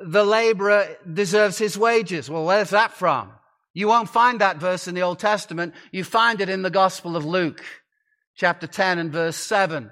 the 0.00 0.24
laborer 0.24 0.96
deserves 1.10 1.58
his 1.58 1.78
wages. 1.78 2.30
Well, 2.30 2.44
where's 2.44 2.70
that 2.70 2.92
from? 2.92 3.32
You 3.74 3.88
won't 3.88 4.08
find 4.08 4.40
that 4.40 4.56
verse 4.56 4.88
in 4.88 4.94
the 4.94 5.02
Old 5.02 5.18
Testament. 5.18 5.74
You 5.92 6.04
find 6.04 6.40
it 6.40 6.48
in 6.48 6.62
the 6.62 6.70
Gospel 6.70 7.16
of 7.16 7.24
Luke, 7.24 7.62
chapter 8.36 8.66
10 8.66 8.98
and 8.98 9.12
verse 9.12 9.36
7. 9.36 9.90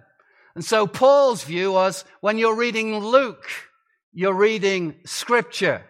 And 0.54 0.64
so 0.64 0.86
Paul's 0.86 1.44
view 1.44 1.72
was 1.72 2.04
when 2.20 2.38
you're 2.38 2.56
reading 2.56 2.98
Luke, 2.98 3.48
you're 4.12 4.34
reading 4.34 4.96
scripture. 5.04 5.82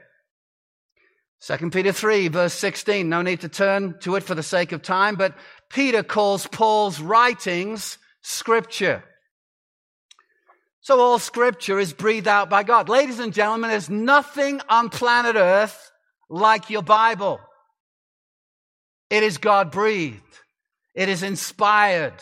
2 1.47 1.71
Peter 1.71 1.93
3 1.93 2.29
verse 2.29 2.55
16. 2.55 3.09
No 3.09 3.23
need 3.23 3.41
to 3.41 3.49
turn 3.49 3.99
to 4.01 4.15
it 4.15 4.23
for 4.23 4.35
the 4.35 4.43
sake 4.43 4.73
of 4.73 4.83
time, 4.83 5.17
but 5.17 5.35
Peter 5.69 6.03
calls 6.03 6.47
Paul's 6.47 7.01
writings 7.01 7.99
scripture. 8.23 9.03
So 10.83 11.01
all 11.01 11.19
scripture 11.19 11.79
is 11.79 11.93
breathed 11.93 12.29
out 12.29 12.51
by 12.51 12.65
God. 12.65 12.89
Ladies 12.89 13.21
and 13.21 13.33
gentlemen, 13.33 13.71
there's 13.71 13.91
nothing 13.91 14.61
on 14.69 14.91
planet 14.91 15.37
earth 15.37 15.93
like 16.29 16.71
your 16.71 16.83
Bible. 16.83 17.41
It 19.09 19.23
is 19.23 19.39
God 19.39 19.71
breathed. 19.71 20.23
It 20.95 21.09
is 21.09 21.23
inspired. 21.23 22.15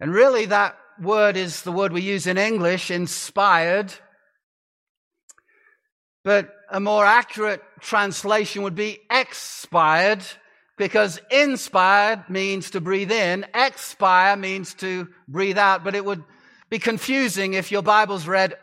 And 0.00 0.12
really 0.12 0.46
that 0.46 0.76
word 1.00 1.36
is 1.36 1.62
the 1.62 1.72
word 1.72 1.92
we 1.92 2.02
use 2.02 2.26
in 2.26 2.38
English, 2.38 2.90
inspired. 2.90 3.92
But 6.24 6.52
a 6.70 6.80
more 6.80 7.04
accurate 7.04 7.62
translation 7.80 8.62
would 8.62 8.74
be 8.74 8.98
expired 9.10 10.24
because 10.76 11.20
inspired 11.30 12.28
means 12.28 12.70
to 12.70 12.80
breathe 12.80 13.12
in, 13.12 13.46
expire 13.54 14.36
means 14.36 14.74
to 14.74 15.08
breathe 15.28 15.58
out, 15.58 15.84
but 15.84 15.94
it 15.94 16.04
would 16.04 16.22
be 16.68 16.78
confusing 16.78 17.54
if 17.54 17.72
your 17.72 17.82
Bible's 17.82 18.26
read, 18.26 18.54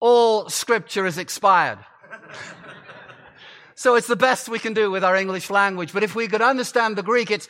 all 0.00 0.50
scripture 0.50 1.06
is 1.06 1.16
expired. 1.16 1.78
so 3.74 3.94
it's 3.94 4.06
the 4.08 4.16
best 4.16 4.48
we 4.48 4.58
can 4.58 4.74
do 4.74 4.90
with 4.90 5.04
our 5.04 5.16
English 5.16 5.48
language. 5.48 5.92
But 5.92 6.02
if 6.02 6.14
we 6.14 6.28
could 6.28 6.42
understand 6.42 6.96
the 6.96 7.02
Greek, 7.02 7.30
it's 7.30 7.48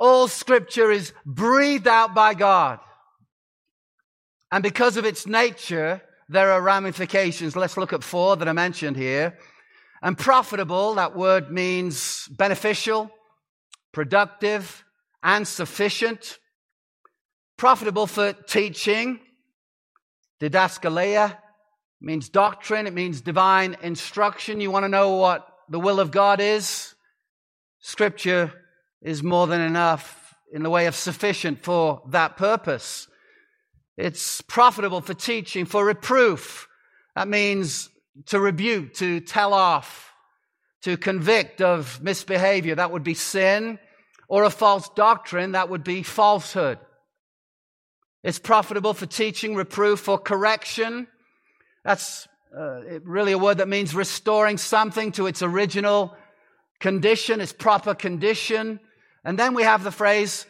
all 0.00 0.26
scripture 0.26 0.90
is 0.90 1.12
breathed 1.24 1.86
out 1.86 2.14
by 2.14 2.34
God. 2.34 2.80
And 4.50 4.62
because 4.62 4.96
of 4.96 5.04
its 5.04 5.26
nature, 5.26 6.02
there 6.28 6.50
are 6.50 6.62
ramifications. 6.62 7.54
Let's 7.54 7.76
look 7.76 7.92
at 7.92 8.02
four 8.02 8.36
that 8.36 8.48
are 8.48 8.54
mentioned 8.54 8.96
here. 8.96 9.38
And 10.02 10.16
profitable, 10.16 10.94
that 10.94 11.14
word 11.14 11.52
means 11.52 12.26
beneficial, 12.28 13.10
productive, 13.92 14.82
and 15.22 15.46
sufficient. 15.46 16.38
Profitable 17.58 18.06
for 18.06 18.32
teaching, 18.32 19.20
Didaskalia 20.40 21.36
means 22.00 22.30
doctrine. 22.30 22.86
It 22.86 22.94
means 22.94 23.20
divine 23.20 23.76
instruction. 23.82 24.60
You 24.62 24.70
want 24.70 24.84
to 24.84 24.88
know 24.88 25.16
what 25.16 25.46
the 25.68 25.78
will 25.78 26.00
of 26.00 26.10
God 26.10 26.40
is? 26.40 26.94
Scripture 27.80 28.52
is 29.02 29.22
more 29.22 29.46
than 29.46 29.60
enough 29.60 30.34
in 30.52 30.62
the 30.62 30.70
way 30.70 30.86
of 30.86 30.94
sufficient 30.94 31.62
for 31.62 32.02
that 32.08 32.36
purpose. 32.36 33.08
It's 33.96 34.40
profitable 34.40 35.00
for 35.00 35.14
teaching, 35.14 35.66
for 35.66 35.84
reproof. 35.84 36.68
That 37.14 37.28
means 37.28 37.90
to 38.26 38.40
rebuke, 38.40 38.94
to 38.94 39.20
tell 39.20 39.54
off, 39.54 40.12
to 40.82 40.96
convict 40.96 41.60
of 41.60 42.02
misbehavior. 42.02 42.74
That 42.74 42.92
would 42.92 43.04
be 43.04 43.14
sin. 43.14 43.78
Or 44.28 44.44
a 44.44 44.50
false 44.50 44.88
doctrine. 44.90 45.52
That 45.52 45.68
would 45.68 45.84
be 45.84 46.02
falsehood. 46.02 46.78
It's 48.22 48.38
profitable 48.38 48.94
for 48.94 49.06
teaching, 49.06 49.54
reproof, 49.54 50.00
for 50.00 50.18
correction. 50.18 51.08
That's 51.84 52.28
uh, 52.56 53.00
really 53.02 53.32
a 53.32 53.38
word 53.38 53.58
that 53.58 53.68
means 53.68 53.94
restoring 53.94 54.58
something 54.58 55.12
to 55.12 55.26
its 55.26 55.42
original 55.42 56.16
condition, 56.80 57.40
its 57.40 57.52
proper 57.52 57.94
condition. 57.94 58.80
And 59.24 59.38
then 59.38 59.54
we 59.54 59.62
have 59.62 59.84
the 59.84 59.90
phrase, 59.90 60.46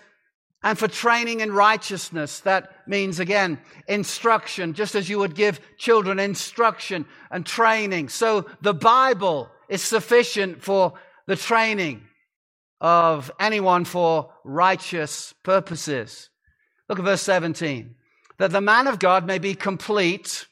and 0.63 0.79
for 0.79 0.89
training 0.89 1.41
in 1.41 1.53
righteousness. 1.53 2.41
That 2.41 2.87
means 2.87 3.19
again, 3.19 3.59
instruction, 3.89 4.75
just 4.75 4.95
as 4.95 5.09
you 5.09 5.19
would 5.19 5.35
give 5.35 5.61
children 5.79 6.19
instruction 6.19 7.07
and 7.31 7.47
training. 7.47 8.11
So 8.11 8.47
the 8.61 8.75
Bible 8.75 9.49
is 9.69 9.83
sufficient 9.83 10.63
for 10.63 10.95
the 11.27 11.37
training 11.37 12.03
of 12.81 13.31
anyone 13.41 13.85
for 13.85 14.33
righteous 14.45 15.35
purposes. 15.43 16.29
Look 16.89 16.99
at 16.99 17.05
verse 17.05 17.23
17. 17.23 17.95
That 18.39 18.53
the 18.53 18.61
man 18.61 18.87
of 18.87 18.99
God 18.99 19.27
may 19.27 19.39
be 19.39 19.55
complete, 19.55 20.47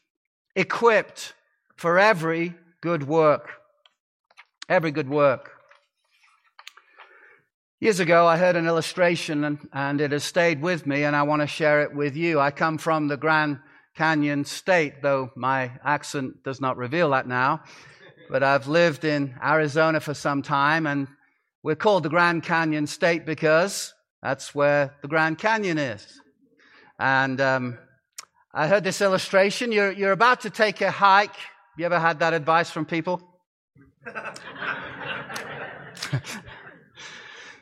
equipped 0.54 1.32
for 1.76 1.98
every 1.98 2.54
good 2.80 3.06
work. 3.06 3.50
Every 4.68 4.90
good 4.90 5.08
work. 5.08 5.57
Years 7.80 8.00
ago, 8.00 8.26
I 8.26 8.38
heard 8.38 8.56
an 8.56 8.66
illustration 8.66 9.44
and, 9.44 9.68
and, 9.72 10.00
it 10.00 10.10
has 10.10 10.24
stayed 10.24 10.60
with 10.60 10.84
me, 10.84 11.04
and 11.04 11.14
I 11.14 11.22
want 11.22 11.42
to 11.42 11.46
share 11.46 11.82
it 11.82 11.94
with 11.94 12.16
you. 12.16 12.40
I 12.40 12.50
come 12.50 12.76
from 12.76 13.06
the 13.06 13.16
Grand 13.16 13.60
Canyon 13.94 14.44
State, 14.44 15.00
though 15.00 15.30
my 15.36 15.70
accent 15.84 16.42
does 16.42 16.60
not 16.60 16.76
reveal 16.76 17.10
that 17.10 17.28
now. 17.28 17.62
But 18.28 18.42
I've 18.42 18.66
lived 18.66 19.04
in 19.04 19.36
Arizona 19.40 20.00
for 20.00 20.12
some 20.12 20.42
time, 20.42 20.88
and 20.88 21.06
we're 21.62 21.76
called 21.76 22.02
the 22.02 22.08
Grand 22.08 22.42
Canyon 22.42 22.88
State 22.88 23.24
because 23.24 23.94
that's 24.24 24.56
where 24.56 24.96
the 25.00 25.06
Grand 25.06 25.38
Canyon 25.38 25.78
is. 25.78 26.20
And 26.98 27.40
um, 27.40 27.78
I 28.52 28.66
heard 28.66 28.82
this 28.82 29.00
illustration. 29.00 29.70
You're, 29.70 29.92
you're 29.92 30.10
about 30.10 30.40
to 30.40 30.50
take 30.50 30.80
a 30.80 30.90
hike. 30.90 31.36
You 31.76 31.86
ever 31.86 32.00
had 32.00 32.18
that 32.18 32.34
advice 32.34 32.72
from 32.72 32.86
people? 32.86 33.22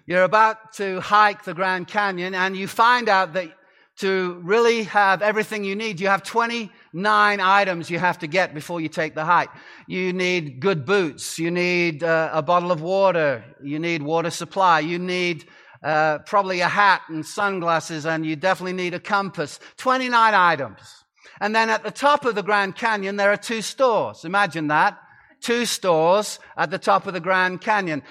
you're 0.06 0.22
about 0.22 0.72
to 0.74 1.00
hike 1.00 1.44
the 1.44 1.54
Grand 1.54 1.88
Canyon 1.88 2.34
and 2.34 2.56
you 2.56 2.68
find 2.68 3.08
out 3.08 3.32
that 3.34 3.52
to 3.96 4.40
really 4.44 4.82
have 4.84 5.22
everything 5.22 5.64
you 5.64 5.74
need, 5.74 6.00
you 6.00 6.08
have 6.08 6.22
29 6.22 7.40
items 7.40 7.90
you 7.90 7.98
have 7.98 8.18
to 8.18 8.26
get 8.26 8.52
before 8.52 8.80
you 8.80 8.88
take 8.88 9.14
the 9.14 9.24
hike. 9.24 9.48
You 9.86 10.12
need 10.12 10.60
good 10.60 10.84
boots. 10.84 11.38
You 11.38 11.50
need 11.50 12.02
uh, 12.02 12.30
a 12.32 12.42
bottle 12.42 12.70
of 12.70 12.82
water. 12.82 13.42
You 13.62 13.78
need 13.78 14.02
water 14.02 14.30
supply. 14.30 14.80
You 14.80 14.98
need 14.98 15.46
uh, 15.82 16.18
probably 16.26 16.60
a 16.60 16.68
hat 16.68 17.02
and 17.08 17.24
sunglasses, 17.24 18.04
and 18.04 18.26
you 18.26 18.36
definitely 18.36 18.74
need 18.74 18.92
a 18.92 19.00
compass. 19.00 19.58
29 19.78 20.34
items. 20.34 21.04
And 21.40 21.54
then 21.54 21.70
at 21.70 21.82
the 21.82 21.90
top 21.90 22.24
of 22.24 22.34
the 22.34 22.42
Grand 22.42 22.76
Canyon, 22.76 23.16
there 23.16 23.32
are 23.32 23.36
two 23.36 23.62
stores. 23.62 24.24
Imagine 24.24 24.68
that. 24.68 24.98
Two 25.40 25.64
stores 25.64 26.38
at 26.56 26.70
the 26.70 26.78
top 26.78 27.06
of 27.06 27.14
the 27.14 27.20
Grand 27.20 27.60
Canyon. 27.60 28.02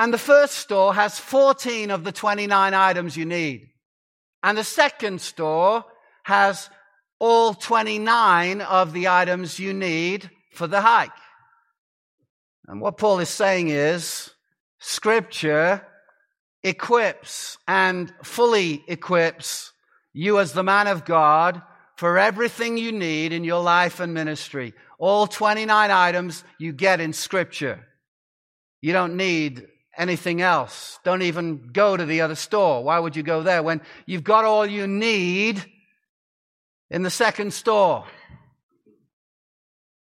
And 0.00 0.14
the 0.14 0.18
first 0.18 0.54
store 0.54 0.94
has 0.94 1.18
14 1.18 1.90
of 1.90 2.04
the 2.04 2.10
29 2.10 2.72
items 2.72 3.18
you 3.18 3.26
need. 3.26 3.68
And 4.42 4.56
the 4.56 4.64
second 4.64 5.20
store 5.20 5.84
has 6.22 6.70
all 7.18 7.52
29 7.52 8.62
of 8.62 8.94
the 8.94 9.08
items 9.08 9.58
you 9.58 9.74
need 9.74 10.30
for 10.52 10.66
the 10.66 10.80
hike. 10.80 11.10
And 12.66 12.80
what 12.80 12.96
Paul 12.96 13.18
is 13.18 13.28
saying 13.28 13.68
is 13.68 14.30
scripture 14.78 15.86
equips 16.62 17.58
and 17.68 18.10
fully 18.22 18.82
equips 18.88 19.70
you 20.14 20.38
as 20.38 20.54
the 20.54 20.62
man 20.62 20.86
of 20.86 21.04
God 21.04 21.60
for 21.96 22.16
everything 22.16 22.78
you 22.78 22.90
need 22.90 23.34
in 23.34 23.44
your 23.44 23.62
life 23.62 24.00
and 24.00 24.14
ministry. 24.14 24.72
All 24.98 25.26
29 25.26 25.90
items 25.90 26.42
you 26.58 26.72
get 26.72 27.02
in 27.02 27.12
scripture. 27.12 27.86
You 28.80 28.94
don't 28.94 29.18
need 29.18 29.66
anything 29.96 30.40
else. 30.40 30.98
Don't 31.04 31.22
even 31.22 31.70
go 31.72 31.96
to 31.96 32.04
the 32.04 32.20
other 32.20 32.34
store. 32.34 32.82
Why 32.82 32.98
would 32.98 33.16
you 33.16 33.22
go 33.22 33.42
there 33.42 33.62
when 33.62 33.80
you've 34.06 34.24
got 34.24 34.44
all 34.44 34.66
you 34.66 34.86
need 34.86 35.64
in 36.90 37.02
the 37.02 37.10
second 37.10 37.52
store? 37.52 38.04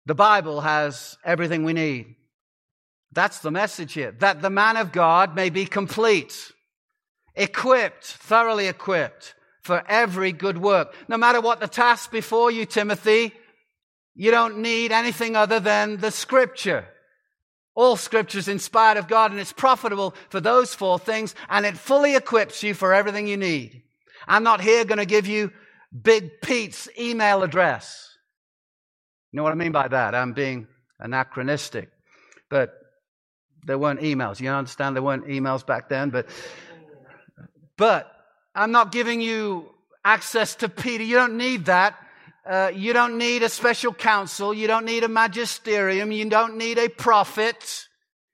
The 0.06 0.14
Bible 0.14 0.60
has 0.60 1.16
everything 1.24 1.64
we 1.64 1.72
need. 1.72 2.14
That's 3.12 3.38
the 3.38 3.50
message 3.50 3.92
here. 3.92 4.12
That 4.12 4.42
the 4.42 4.50
man 4.50 4.76
of 4.76 4.92
God 4.92 5.34
may 5.34 5.48
be 5.50 5.66
complete, 5.66 6.52
equipped, 7.34 8.04
thoroughly 8.04 8.66
equipped 8.66 9.34
for 9.62 9.82
every 9.88 10.32
good 10.32 10.58
work. 10.58 10.94
No 11.08 11.16
matter 11.16 11.40
what 11.40 11.60
the 11.60 11.68
task 11.68 12.10
before 12.10 12.50
you, 12.50 12.66
Timothy, 12.66 13.32
you 14.14 14.30
don't 14.30 14.58
need 14.58 14.92
anything 14.92 15.36
other 15.36 15.58
than 15.58 15.98
the 15.98 16.10
scripture. 16.10 16.86
All 17.74 17.96
scripture 17.96 18.38
is 18.38 18.48
inspired 18.48 18.98
of 18.98 19.08
God 19.08 19.32
and 19.32 19.40
it's 19.40 19.52
profitable 19.52 20.14
for 20.28 20.40
those 20.40 20.74
four 20.74 20.98
things 20.98 21.34
and 21.48 21.66
it 21.66 21.76
fully 21.76 22.14
equips 22.14 22.62
you 22.62 22.72
for 22.74 22.94
everything 22.94 23.26
you 23.26 23.36
need. 23.36 23.82
I'm 24.28 24.44
not 24.44 24.60
here 24.60 24.84
going 24.84 24.98
to 24.98 25.06
give 25.06 25.26
you 25.26 25.52
Big 26.02 26.40
Pete's 26.40 26.88
email 26.98 27.42
address. 27.42 28.16
You 29.32 29.38
know 29.38 29.42
what 29.42 29.52
I 29.52 29.56
mean 29.56 29.72
by 29.72 29.88
that? 29.88 30.14
I'm 30.14 30.32
being 30.32 30.68
anachronistic. 31.00 31.90
But 32.48 32.72
there 33.66 33.78
weren't 33.78 34.00
emails. 34.00 34.40
You 34.40 34.50
understand 34.50 34.94
there 34.94 35.02
weren't 35.02 35.26
emails 35.26 35.66
back 35.66 35.88
then, 35.88 36.10
but 36.10 36.28
but 37.76 38.10
I'm 38.54 38.70
not 38.70 38.92
giving 38.92 39.20
you 39.20 39.70
access 40.04 40.54
to 40.56 40.68
Peter. 40.68 41.02
You 41.02 41.16
don't 41.16 41.36
need 41.36 41.64
that. 41.64 41.96
Uh, 42.48 42.70
you 42.74 42.92
don't 42.92 43.16
need 43.16 43.42
a 43.42 43.48
special 43.48 43.94
council. 43.94 44.52
You 44.52 44.66
don't 44.66 44.84
need 44.84 45.02
a 45.02 45.08
magisterium. 45.08 46.12
You 46.12 46.28
don't 46.28 46.56
need 46.56 46.78
a 46.78 46.88
prophet. 46.88 47.88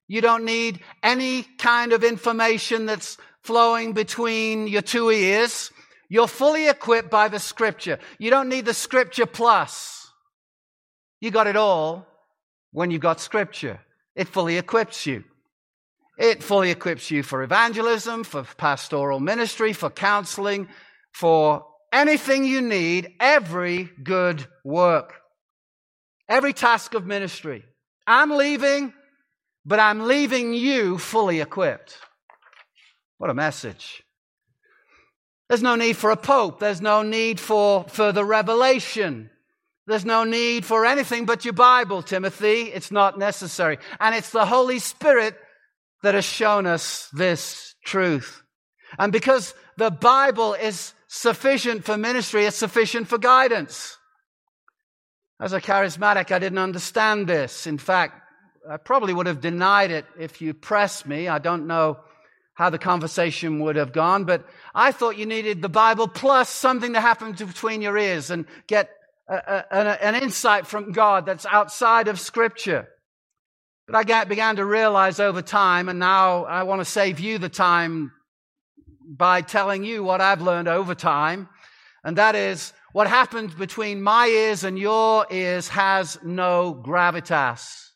You 0.09 0.21
don't 0.21 0.45
need 0.45 0.81
any 1.03 1.43
kind 1.43 1.93
of 1.93 2.03
information 2.03 2.87
that's 2.87 3.17
flowing 3.43 3.93
between 3.93 4.67
your 4.67 4.83
two 4.83 5.11
ears. 5.11 5.71
You're 6.09 6.27
fully 6.27 6.69
equipped 6.69 7.11
by 7.11 7.29
the 7.29 7.39
scripture. 7.39 8.01
You 8.19 8.31
don't 8.31 8.49
need 8.49 8.65
the 8.65 8.75
scripture 8.75 9.27
plus. 9.27 10.11
You 11.21 11.31
got 11.31 11.47
it 11.47 11.57
all 11.57 12.07
when 12.73 12.91
you've 12.91 13.01
got 13.01 13.21
scripture. 13.21 13.79
It 14.17 14.27
fully 14.27 14.59
equips 14.59 15.07
you. 15.07 15.23
It 16.19 16.43
fully 16.43 16.71
equips 16.71 17.11
you 17.11 17.23
for 17.23 17.45
evangelism, 17.45 18.25
for 18.25 18.43
pastoral 18.43 19.21
ministry, 19.21 19.73
for 19.73 19.89
counseling, 19.89 20.69
for 21.13 21.65
anything 21.93 22.45
you 22.45 22.61
need, 22.61 23.15
every 23.21 23.91
good 24.03 24.47
work, 24.65 25.15
every 26.29 26.53
task 26.53 26.95
of 26.95 27.07
ministry. 27.07 27.65
I'm 28.07 28.31
leaving, 28.31 28.93
but 29.65 29.81
I'm 29.81 30.07
leaving 30.07 30.55
you 30.55 30.99
fully 30.99 31.41
equipped. 31.41 31.97
What 33.19 33.31
a 33.31 33.35
message. 33.35 34.03
There's 35.49 35.63
no 35.63 35.75
need 35.75 35.97
for 35.97 36.11
a 36.11 36.17
pope. 36.17 36.61
There's 36.61 36.81
no 36.81 37.03
need 37.03 37.41
for 37.41 37.85
further 37.89 38.25
revelation. 38.25 39.31
There's 39.87 40.05
no 40.05 40.23
need 40.23 40.65
for 40.65 40.87
anything 40.87 41.27
but 41.27 41.45
your 41.45 41.55
Bible, 41.55 42.03
Timothy. 42.03 42.63
It's 42.63 42.93
not 42.93 43.19
necessary. 43.19 43.79
And 43.99 44.15
it's 44.15 44.31
the 44.31 44.47
Holy 44.47 44.79
Spirit 44.79 45.37
that 46.03 46.15
has 46.15 46.25
shown 46.25 46.67
us 46.67 47.09
this 47.13 47.75
truth. 47.85 48.43
And 48.99 49.13
because 49.13 49.55
the 49.77 49.91
Bible 49.91 50.55
is 50.55 50.95
sufficient 51.13 51.85
for 51.85 51.97
ministry, 51.97 52.47
it's 52.47 52.57
sufficient 52.57 53.09
for 53.09 53.19
guidance. 53.19 53.99
As 55.41 55.53
a 55.53 55.61
charismatic, 55.61 56.31
I 56.31 56.39
didn't 56.39 56.59
understand 56.59 57.27
this. 57.27 57.67
In 57.67 57.79
fact, 57.79 58.23
I 58.71 58.77
probably 58.77 59.13
would 59.13 59.27
have 59.27 59.41
denied 59.41 59.91
it 59.91 60.05
if 60.19 60.41
you 60.41 60.55
pressed 60.55 61.09
me. 61.09 61.27
I 61.27 61.41
don't 61.41 61.67
know 61.67 61.99
how 62.55 62.71
the 62.71 62.79
conversation 62.79 63.59
would 63.61 63.75
have 63.75 63.93
gone, 63.93 64.25
but 64.25 64.47
I 64.73 64.93
thought 64.93 65.19
you 65.19 65.27
needed 65.27 65.63
the 65.63 65.69
Bible 65.69 66.07
plus 66.07 66.49
something 66.49 66.93
to 66.93 67.01
happen 67.01 67.33
between 67.33 67.83
your 67.83 67.99
ears 67.99 68.31
and 68.31 68.47
get 68.69 68.91
a, 69.29 69.35
a, 69.35 70.05
an 70.05 70.23
insight 70.23 70.69
from 70.69 70.93
God 70.93 71.27
that's 71.27 71.47
outside 71.47 72.07
of 72.07 72.21
Scripture. 72.21 72.87
But 73.89 73.97
I 73.97 74.25
began 74.25 74.57
to 74.57 74.65
realize 74.65 75.19
over 75.19 75.43
time, 75.43 75.89
and 75.89 75.99
now 75.99 76.45
I 76.45 76.63
want 76.63 76.81
to 76.81 76.85
save 76.85 77.19
you 77.19 77.39
the 77.39 77.49
time 77.49 78.13
by 79.17 79.43
telling 79.43 79.83
you 79.83 80.05
what 80.05 80.21
I've 80.21 80.41
learned 80.41 80.69
over 80.69 80.95
time, 80.95 81.49
and 82.05 82.17
that 82.17 82.35
is 82.35 82.73
what 82.93 83.09
happens 83.09 83.55
between 83.55 84.03
my 84.03 84.27
ears 84.27 84.65
and 84.65 84.79
your 84.79 85.27
ears 85.31 85.69
has 85.69 86.19
no 86.23 86.81
gravitas, 86.85 87.91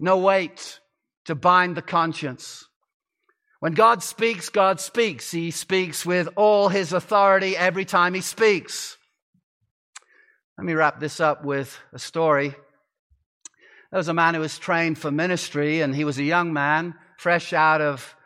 no 0.00 0.18
weight 0.18 0.80
to 1.26 1.34
bind 1.34 1.76
the 1.76 1.82
conscience. 1.82 2.64
When 3.60 3.74
God 3.74 4.02
speaks, 4.02 4.48
God 4.48 4.80
speaks. 4.80 5.30
He 5.30 5.52
speaks 5.52 6.04
with 6.04 6.28
all 6.36 6.68
his 6.68 6.92
authority 6.92 7.56
every 7.56 7.84
time 7.84 8.14
he 8.14 8.20
speaks. 8.20 8.96
Let 10.58 10.64
me 10.64 10.72
wrap 10.72 10.98
this 10.98 11.20
up 11.20 11.44
with 11.44 11.78
a 11.92 11.98
story. 11.98 12.48
There 12.48 13.98
was 13.98 14.08
a 14.08 14.14
man 14.14 14.34
who 14.34 14.40
was 14.40 14.58
trained 14.58 14.98
for 14.98 15.10
ministry, 15.10 15.80
and 15.80 15.94
he 15.94 16.04
was 16.04 16.18
a 16.18 16.24
young 16.24 16.52
man, 16.52 16.94
fresh 17.18 17.52
out 17.52 17.80
of 17.80 18.16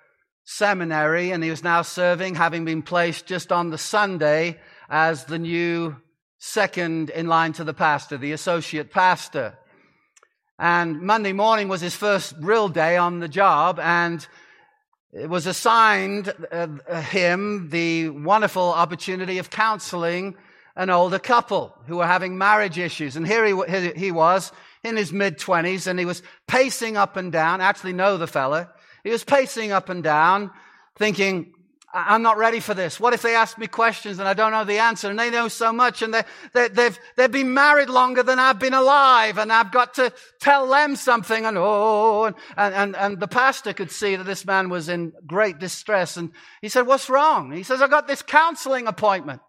seminary, 0.47 1.33
and 1.33 1.43
he 1.43 1.51
was 1.51 1.65
now 1.65 1.83
serving, 1.83 2.37
having 2.37 2.65
been 2.65 2.81
placed 2.81 3.27
just 3.27 3.51
on 3.51 3.71
the 3.71 3.79
Sunday 3.79 4.59
as 4.89 5.25
the 5.25 5.39
new 5.39 5.97
second 6.39 7.11
in 7.11 7.27
line 7.27 7.53
to 7.53 7.65
the 7.65 7.75
pastor, 7.75 8.17
the 8.17 8.31
associate 8.31 8.93
pastor. 8.93 9.59
And 10.57 11.03
Monday 11.03 11.33
morning 11.33 11.69
was 11.69 11.81
his 11.81 11.97
first 11.97 12.35
real 12.41 12.69
day 12.69 12.97
on 12.97 13.19
the 13.19 13.29
job, 13.29 13.81
and 13.81 14.27
it 15.13 15.29
was 15.29 15.47
assigned 15.47 16.33
uh, 16.53 17.01
him 17.01 17.71
the 17.71 18.11
wonderful 18.11 18.73
opportunity 18.73 19.39
of 19.39 19.51
counseling 19.51 20.37
an 20.77 20.91
older 20.91 21.19
couple 21.19 21.75
who 21.87 21.97
were 21.97 22.07
having 22.07 22.39
marriage 22.39 22.79
issues. 22.79 23.17
And 23.17 23.27
here 23.27 23.45
he, 23.45 23.93
he 23.97 24.13
was 24.13 24.53
in 24.85 24.97
his 24.97 25.13
mid 25.13 25.39
twenties 25.39 25.87
and 25.87 25.99
he 25.99 26.05
was 26.05 26.23
pacing 26.47 26.97
up 26.97 27.17
and 27.17 27.33
down. 27.33 27.61
I 27.61 27.65
actually 27.65 27.95
know 27.95 28.19
the 28.19 28.27
fella. 28.27 28.71
He 29.07 29.13
was 29.13 29.23
pacing 29.23 29.71
up 29.71 29.89
and 29.89 30.03
down 30.03 30.51
thinking, 30.97 31.55
I'm 31.95 32.23
not 32.23 32.39
ready 32.39 32.59
for 32.59 32.75
this. 32.75 32.99
What 32.99 33.15
if 33.15 33.23
they 33.23 33.37
ask 33.37 33.57
me 33.57 33.69
questions 33.69 34.19
and 34.19 34.27
I 34.27 34.35
don't 34.35 34.51
know 34.51 34.65
the 34.65 34.81
answer 34.81 35.09
and 35.09 35.17
they 35.17 35.31
know 35.31 35.47
so 35.47 35.73
much 35.73 36.03
and 36.03 36.13
they, 36.13 36.25
they, 36.53 36.67
they've, 36.67 36.99
they've 37.17 37.31
been 37.31 37.55
married 37.55 37.89
longer 37.89 38.25
than 38.25 38.41
I've 38.41 38.59
been 38.59 38.75
alive 38.75 39.39
and 39.39 39.53
I've 39.53 39.71
got 39.71 39.95
to 39.95 40.13
tell 40.41 40.67
them 40.67 40.97
something 40.97 41.47
and 41.47 41.57
oh, 41.57 42.25
and, 42.25 42.37
and, 42.57 42.97
and 42.97 43.21
the 43.21 43.29
pastor 43.29 43.73
could 43.73 43.93
see 43.93 44.17
that 44.17 44.25
this 44.25 44.45
man 44.45 44.71
was 44.71 44.89
in 44.89 45.13
great 45.25 45.61
distress 45.61 46.17
and 46.17 46.33
he 46.61 46.69
said, 46.69 46.89
what's 46.89 47.09
wrong? 47.09 47.53
He 47.53 47.63
says, 47.63 47.81
I 47.81 47.87
got 47.87 48.09
this 48.09 48.23
counseling 48.23 48.89
appointment. 48.89 49.41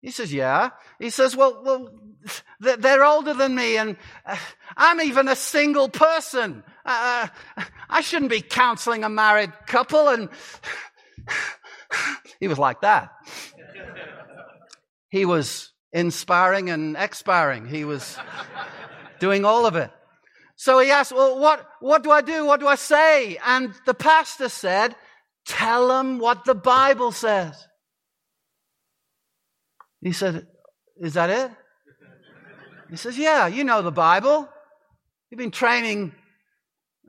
He 0.00 0.10
says, 0.10 0.32
yeah. 0.32 0.70
He 0.98 1.10
says, 1.10 1.36
well, 1.36 1.62
well, 1.62 1.90
they're 2.78 3.04
older 3.04 3.34
than 3.34 3.54
me 3.54 3.76
and 3.76 3.98
uh, 4.24 4.38
I'm 4.74 5.02
even 5.02 5.28
a 5.28 5.36
single 5.36 5.90
person. 5.90 6.64
Uh, 6.84 7.28
I 7.88 8.00
shouldn't 8.00 8.30
be 8.30 8.40
counseling 8.40 9.04
a 9.04 9.08
married 9.08 9.52
couple. 9.66 10.08
And 10.08 10.28
he 12.40 12.48
was 12.48 12.58
like 12.58 12.80
that. 12.80 13.10
He 15.10 15.24
was 15.24 15.72
inspiring 15.92 16.70
and 16.70 16.96
expiring. 16.96 17.66
He 17.66 17.84
was 17.84 18.16
doing 19.20 19.44
all 19.44 19.66
of 19.66 19.76
it. 19.76 19.90
So 20.56 20.78
he 20.78 20.90
asked, 20.90 21.12
well, 21.12 21.38
what, 21.38 21.66
what 21.80 22.02
do 22.02 22.10
I 22.10 22.20
do? 22.20 22.46
What 22.46 22.60
do 22.60 22.68
I 22.68 22.76
say? 22.76 23.36
And 23.44 23.74
the 23.86 23.94
pastor 23.94 24.48
said, 24.48 24.94
tell 25.44 25.88
them 25.88 26.18
what 26.18 26.44
the 26.44 26.54
Bible 26.54 27.12
says. 27.12 27.66
He 30.00 30.12
said, 30.12 30.46
is 31.00 31.14
that 31.14 31.30
it? 31.30 31.50
He 32.92 32.98
says, 32.98 33.16
Yeah, 33.16 33.46
you 33.46 33.64
know 33.64 33.80
the 33.80 33.90
Bible. 33.90 34.46
You've 35.30 35.38
been 35.38 35.50
training 35.50 36.12
uh, 36.12 36.12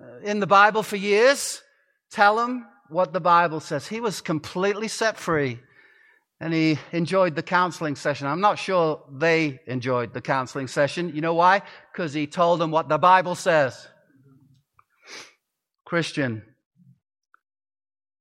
Uh, 0.01 0.19
in 0.23 0.39
the 0.39 0.47
Bible 0.47 0.81
for 0.83 0.95
years. 0.95 1.61
Tell 2.09 2.39
him 2.39 2.65
what 2.89 3.13
the 3.13 3.19
Bible 3.19 3.59
says. 3.59 3.87
He 3.87 3.99
was 3.99 4.21
completely 4.21 4.87
set 4.87 5.17
free 5.17 5.59
and 6.39 6.53
he 6.53 6.77
enjoyed 6.91 7.35
the 7.35 7.43
counseling 7.43 7.95
session. 7.95 8.27
I'm 8.27 8.41
not 8.41 8.59
sure 8.59 9.03
they 9.11 9.59
enjoyed 9.65 10.13
the 10.13 10.21
counseling 10.21 10.67
session. 10.67 11.15
You 11.15 11.21
know 11.21 11.35
why? 11.35 11.61
Because 11.91 12.13
he 12.13 12.27
told 12.27 12.59
them 12.59 12.69
what 12.69 12.89
the 12.89 12.97
Bible 12.97 13.35
says. 13.35 13.87
Christian, 15.85 16.43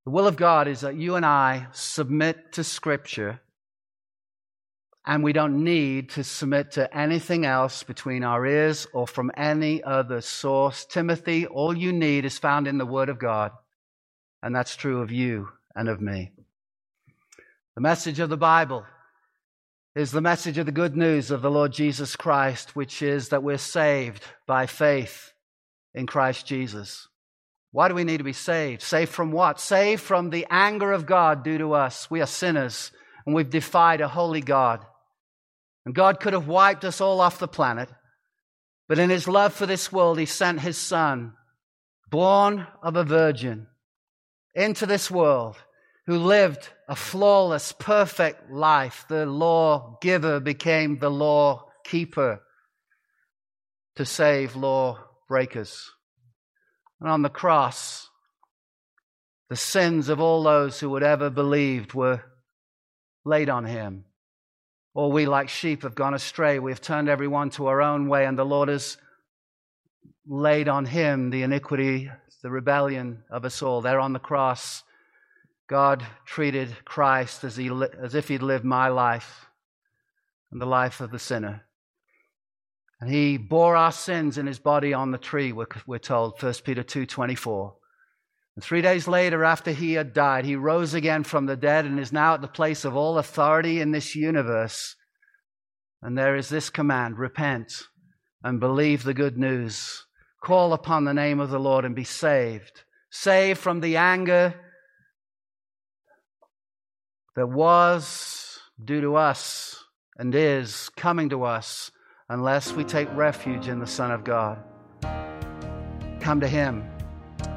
The 0.05 0.11
will 0.11 0.27
of 0.27 0.37
God 0.37 0.69
is 0.69 0.83
that 0.83 0.97
you 0.97 1.17
and 1.17 1.25
I 1.25 1.69
submit 1.73 2.53
to 2.53 2.65
Scripture, 2.65 3.41
and 5.05 5.25
we 5.25 5.33
don't 5.33 5.65
need 5.65 6.11
to 6.11 6.23
submit 6.23 6.73
to 6.73 6.97
anything 6.97 7.45
else 7.45 7.83
between 7.83 8.23
our 8.23 8.47
ears 8.47 8.87
or 8.93 9.07
from 9.07 9.33
any 9.37 9.83
other 9.83 10.21
source. 10.21 10.85
Timothy, 10.85 11.47
all 11.47 11.77
you 11.77 11.93
need 11.93 12.25
is 12.25 12.39
found 12.39 12.69
in 12.69 12.79
the 12.79 12.87
Word 12.87 13.09
of 13.09 13.19
God, 13.19 13.51
and 14.43 14.55
that's 14.55 14.77
true 14.77 15.03
of 15.03 15.11
you 15.11 15.49
and 15.75 15.89
of 15.89 16.01
me. 16.01 16.33
The 17.75 17.81
message 17.81 18.21
of 18.21 18.29
the 18.29 18.37
Bible 18.37 18.85
is 19.97 20.13
the 20.13 20.21
message 20.21 20.57
of 20.57 20.67
the 20.67 20.73
good 20.73 20.97
news 20.97 21.31
of 21.31 21.43
the 21.43 21.51
Lord 21.51 21.73
Jesus 21.73 22.17
Christ, 22.17 22.77
which 22.77 23.03
is 23.03 23.31
that 23.31 23.43
we're 23.43 23.59
saved 23.59 24.23
by 24.47 24.67
faith 24.67 25.33
in 25.95 26.07
Christ 26.07 26.47
Jesus. 26.47 27.09
Why 27.73 27.89
do 27.89 27.95
we 27.95 28.05
need 28.05 28.19
to 28.19 28.25
be 28.25 28.35
saved? 28.35 28.83
Saved 28.83 29.11
from 29.11 29.33
what? 29.33 29.59
Saved 29.59 30.03
from 30.03 30.31
the 30.31 30.47
anger 30.51 30.93
of 30.93 31.07
God 31.07 31.43
due 31.43 31.59
to 31.59 31.73
us. 31.73 32.11
We 32.11 32.21
are 32.21 32.27
sinners 32.27 32.93
and 33.27 33.35
we've 33.35 33.51
defied 33.51 34.01
a 34.01 34.09
holy 34.09 34.41
God. 34.41 34.85
And 35.85 35.95
God 35.95 36.21
could 36.21 36.33
have 36.33 36.47
wiped 36.47 36.85
us 36.85 37.01
all 37.01 37.21
off 37.21 37.39
the 37.39 37.49
planet, 37.49 37.89
but 38.89 38.99
in 38.99 39.11
his 39.11 39.27
love 39.27 39.53
for 39.53 39.67
this 39.67 39.91
world, 39.91 40.19
he 40.19 40.27
sent 40.27 40.61
his 40.61 40.79
son, 40.79 41.35
born 42.11 42.67
of 42.83 42.95
a 42.97 43.05
virgin, 43.05 43.67
into 44.55 44.87
this 44.87 45.11
world, 45.11 45.57
who 46.07 46.19
lived 46.19 46.69
a 46.89 46.95
flawless, 46.95 47.73
perfect 47.73 48.51
life. 48.51 49.05
The 49.09 49.27
law 49.27 49.99
giver 50.01 50.41
became 50.41 50.99
the 50.99 51.11
law 51.11 51.69
keeper 51.85 52.43
to 53.97 54.05
save 54.05 54.57
law 54.57 54.99
breakers. 55.29 55.91
And 57.01 57.09
on 57.09 57.23
the 57.23 57.29
cross, 57.29 58.09
the 59.49 59.57
sins 59.57 60.09
of 60.09 60.21
all 60.21 60.43
those 60.43 60.81
who 60.81 60.91
would 60.91 61.03
ever 61.03 61.31
believed 61.31 61.95
were 61.95 62.23
laid 63.25 63.49
on 63.49 63.65
him. 63.65 64.05
All 64.95 65.11
we 65.11 65.27
like 65.27 65.49
sheep 65.49 65.83
have 65.85 65.95
gone 65.95 66.15
astray. 66.15 66.59
We 66.59 66.71
have 66.71 66.81
turned 66.81 67.09
everyone 67.09 67.51
to 67.51 67.67
our 67.67 67.81
own 67.81 68.09
way, 68.09 68.27
and 68.27 68.39
the 68.39 68.45
Lord 68.45 68.69
has 68.69 68.99
laid 70.27 70.69
on 70.69 70.85
him 70.85 71.31
the 71.31 71.43
iniquity, 71.43 72.11
the 72.43 72.51
rebellion 72.51 73.25
of 73.31 73.45
us 73.45 73.63
all. 73.63 73.81
There 73.81 74.01
on 74.01 74.13
the 74.13 74.19
cross, 74.19 74.83
God 75.67 76.05
treated 76.27 76.85
Christ 76.85 77.45
as, 77.45 77.57
he, 77.57 77.71
as 78.01 78.15
if 78.15 78.29
he'd 78.29 78.43
lived 78.43 78.65
my 78.65 78.89
life 78.89 79.47
and 80.51 80.61
the 80.61 80.67
life 80.67 81.01
of 81.01 81.11
the 81.11 81.19
sinner. 81.19 81.65
And 83.01 83.11
he 83.11 83.39
bore 83.39 83.75
our 83.75 83.93
sins 83.93 84.37
in 84.37 84.47
his 84.47 84.59
body 84.59 84.93
on 84.93 85.11
the 85.11 85.19
tree, 85.19 85.53
we're, 85.53 85.67
we're 85.87 85.99
told, 85.99 86.41
1 86.41 86.55
Peter 86.65 86.85
2.24. 86.85 87.73
And 88.55 88.65
three 88.65 88.83
days 88.83 89.09
later, 89.09 89.45
after 89.45 89.71
he 89.71 89.95
had 89.95 90.13
died, 90.13 90.45
he 90.45 90.57
rose 90.57 90.93
again 90.93 91.25
from 91.25 91.47
the 91.47 91.57
dead 91.57 91.87
and 91.87 91.99
is 91.99 92.13
now 92.13 92.35
at 92.35 92.43
the 92.43 92.49
place 92.49 92.85
of 92.85 92.95
all 92.95 93.19
authority 93.19 93.81
in 93.81 93.93
this 93.93 94.15
universe. 94.15 94.95
And 96.03 96.19
there 96.19 96.37
is 96.37 96.49
this 96.49 96.69
command 96.69 97.19
repent 97.19 97.85
and 98.43 98.61
believe 98.61 99.05
the 99.05 99.15
good 99.15 99.39
news. 99.39 100.05
Call 100.43 100.73
upon 100.73 101.05
the 101.05 101.15
name 101.15 101.41
of 101.41 101.51
the 101.51 101.61
Lord 101.61 101.85
and 101.85 101.95
be 101.95 102.05
saved. 102.05 102.83
Saved 103.11 103.61
from 103.61 103.81
the 103.81 103.97
anger 103.97 104.55
that 107.37 107.49
was 107.49 108.59
due 108.83 109.01
to 109.01 109.17
us 109.17 109.83
and 110.19 110.35
is 110.35 110.91
coming 110.97 111.31
to 111.31 111.45
us 111.45 111.91
unless 112.29 112.73
we 112.73 112.85
take 112.85 113.09
refuge 113.15 113.69
in 113.69 113.79
the 113.79 113.87
Son 113.87 114.11
of 114.11 114.25
God. 114.25 114.59
Come 116.21 116.41
to 116.41 116.49
Him. 116.49 116.92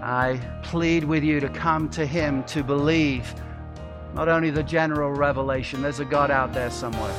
I 0.02 0.39
plead 0.64 1.04
with 1.04 1.24
you 1.24 1.39
to 1.39 1.50
come 1.50 1.89
to 1.89 2.06
Him 2.06 2.43
to 2.46 2.64
believe 2.64 3.34
not 4.14 4.30
only 4.30 4.50
the 4.50 4.64
general 4.64 5.12
revelation, 5.12 5.82
there's 5.82 6.00
a 6.00 6.06
God 6.06 6.32
out 6.32 6.54
there 6.54 6.70
somewhere, 6.70 7.16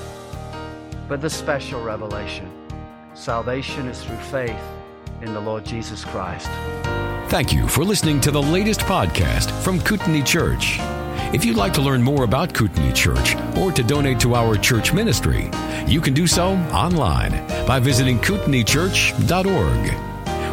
but 1.09 1.20
the 1.20 1.29
special 1.29 1.83
revelation. 1.83 2.51
Salvation 3.14 3.87
is 3.89 4.03
through 4.03 4.16
faith 4.16 4.61
in 5.20 5.35
the 5.35 5.41
Lord 5.41 5.64
Jesus 5.64 6.05
Christ. 6.05 6.49
Thank 7.29 7.53
you 7.53 7.66
for 7.68 7.85
listening 7.85 8.20
to 8.22 8.31
the 8.31 8.41
latest 8.41 8.81
podcast 8.81 9.51
from 9.62 9.81
Kootenai 9.81 10.22
Church. 10.22 10.79
If 11.35 11.45
you'd 11.45 11.57
like 11.57 11.72
to 11.74 11.83
learn 11.83 12.03
more 12.03 12.24
about 12.24 12.55
Kootenai 12.55 12.93
Church 12.93 13.35
or 13.57 13.72
to 13.72 13.83
donate 13.83 14.20
to 14.20 14.35
our 14.35 14.57
church 14.57 14.93
ministry, 14.93 15.51
you 15.87 16.01
can 16.01 16.14
do 16.14 16.27
so 16.27 16.53
online 16.72 17.33
by 17.66 17.79
visiting 17.81 18.18
kootenaichurch.org. 18.20 20.15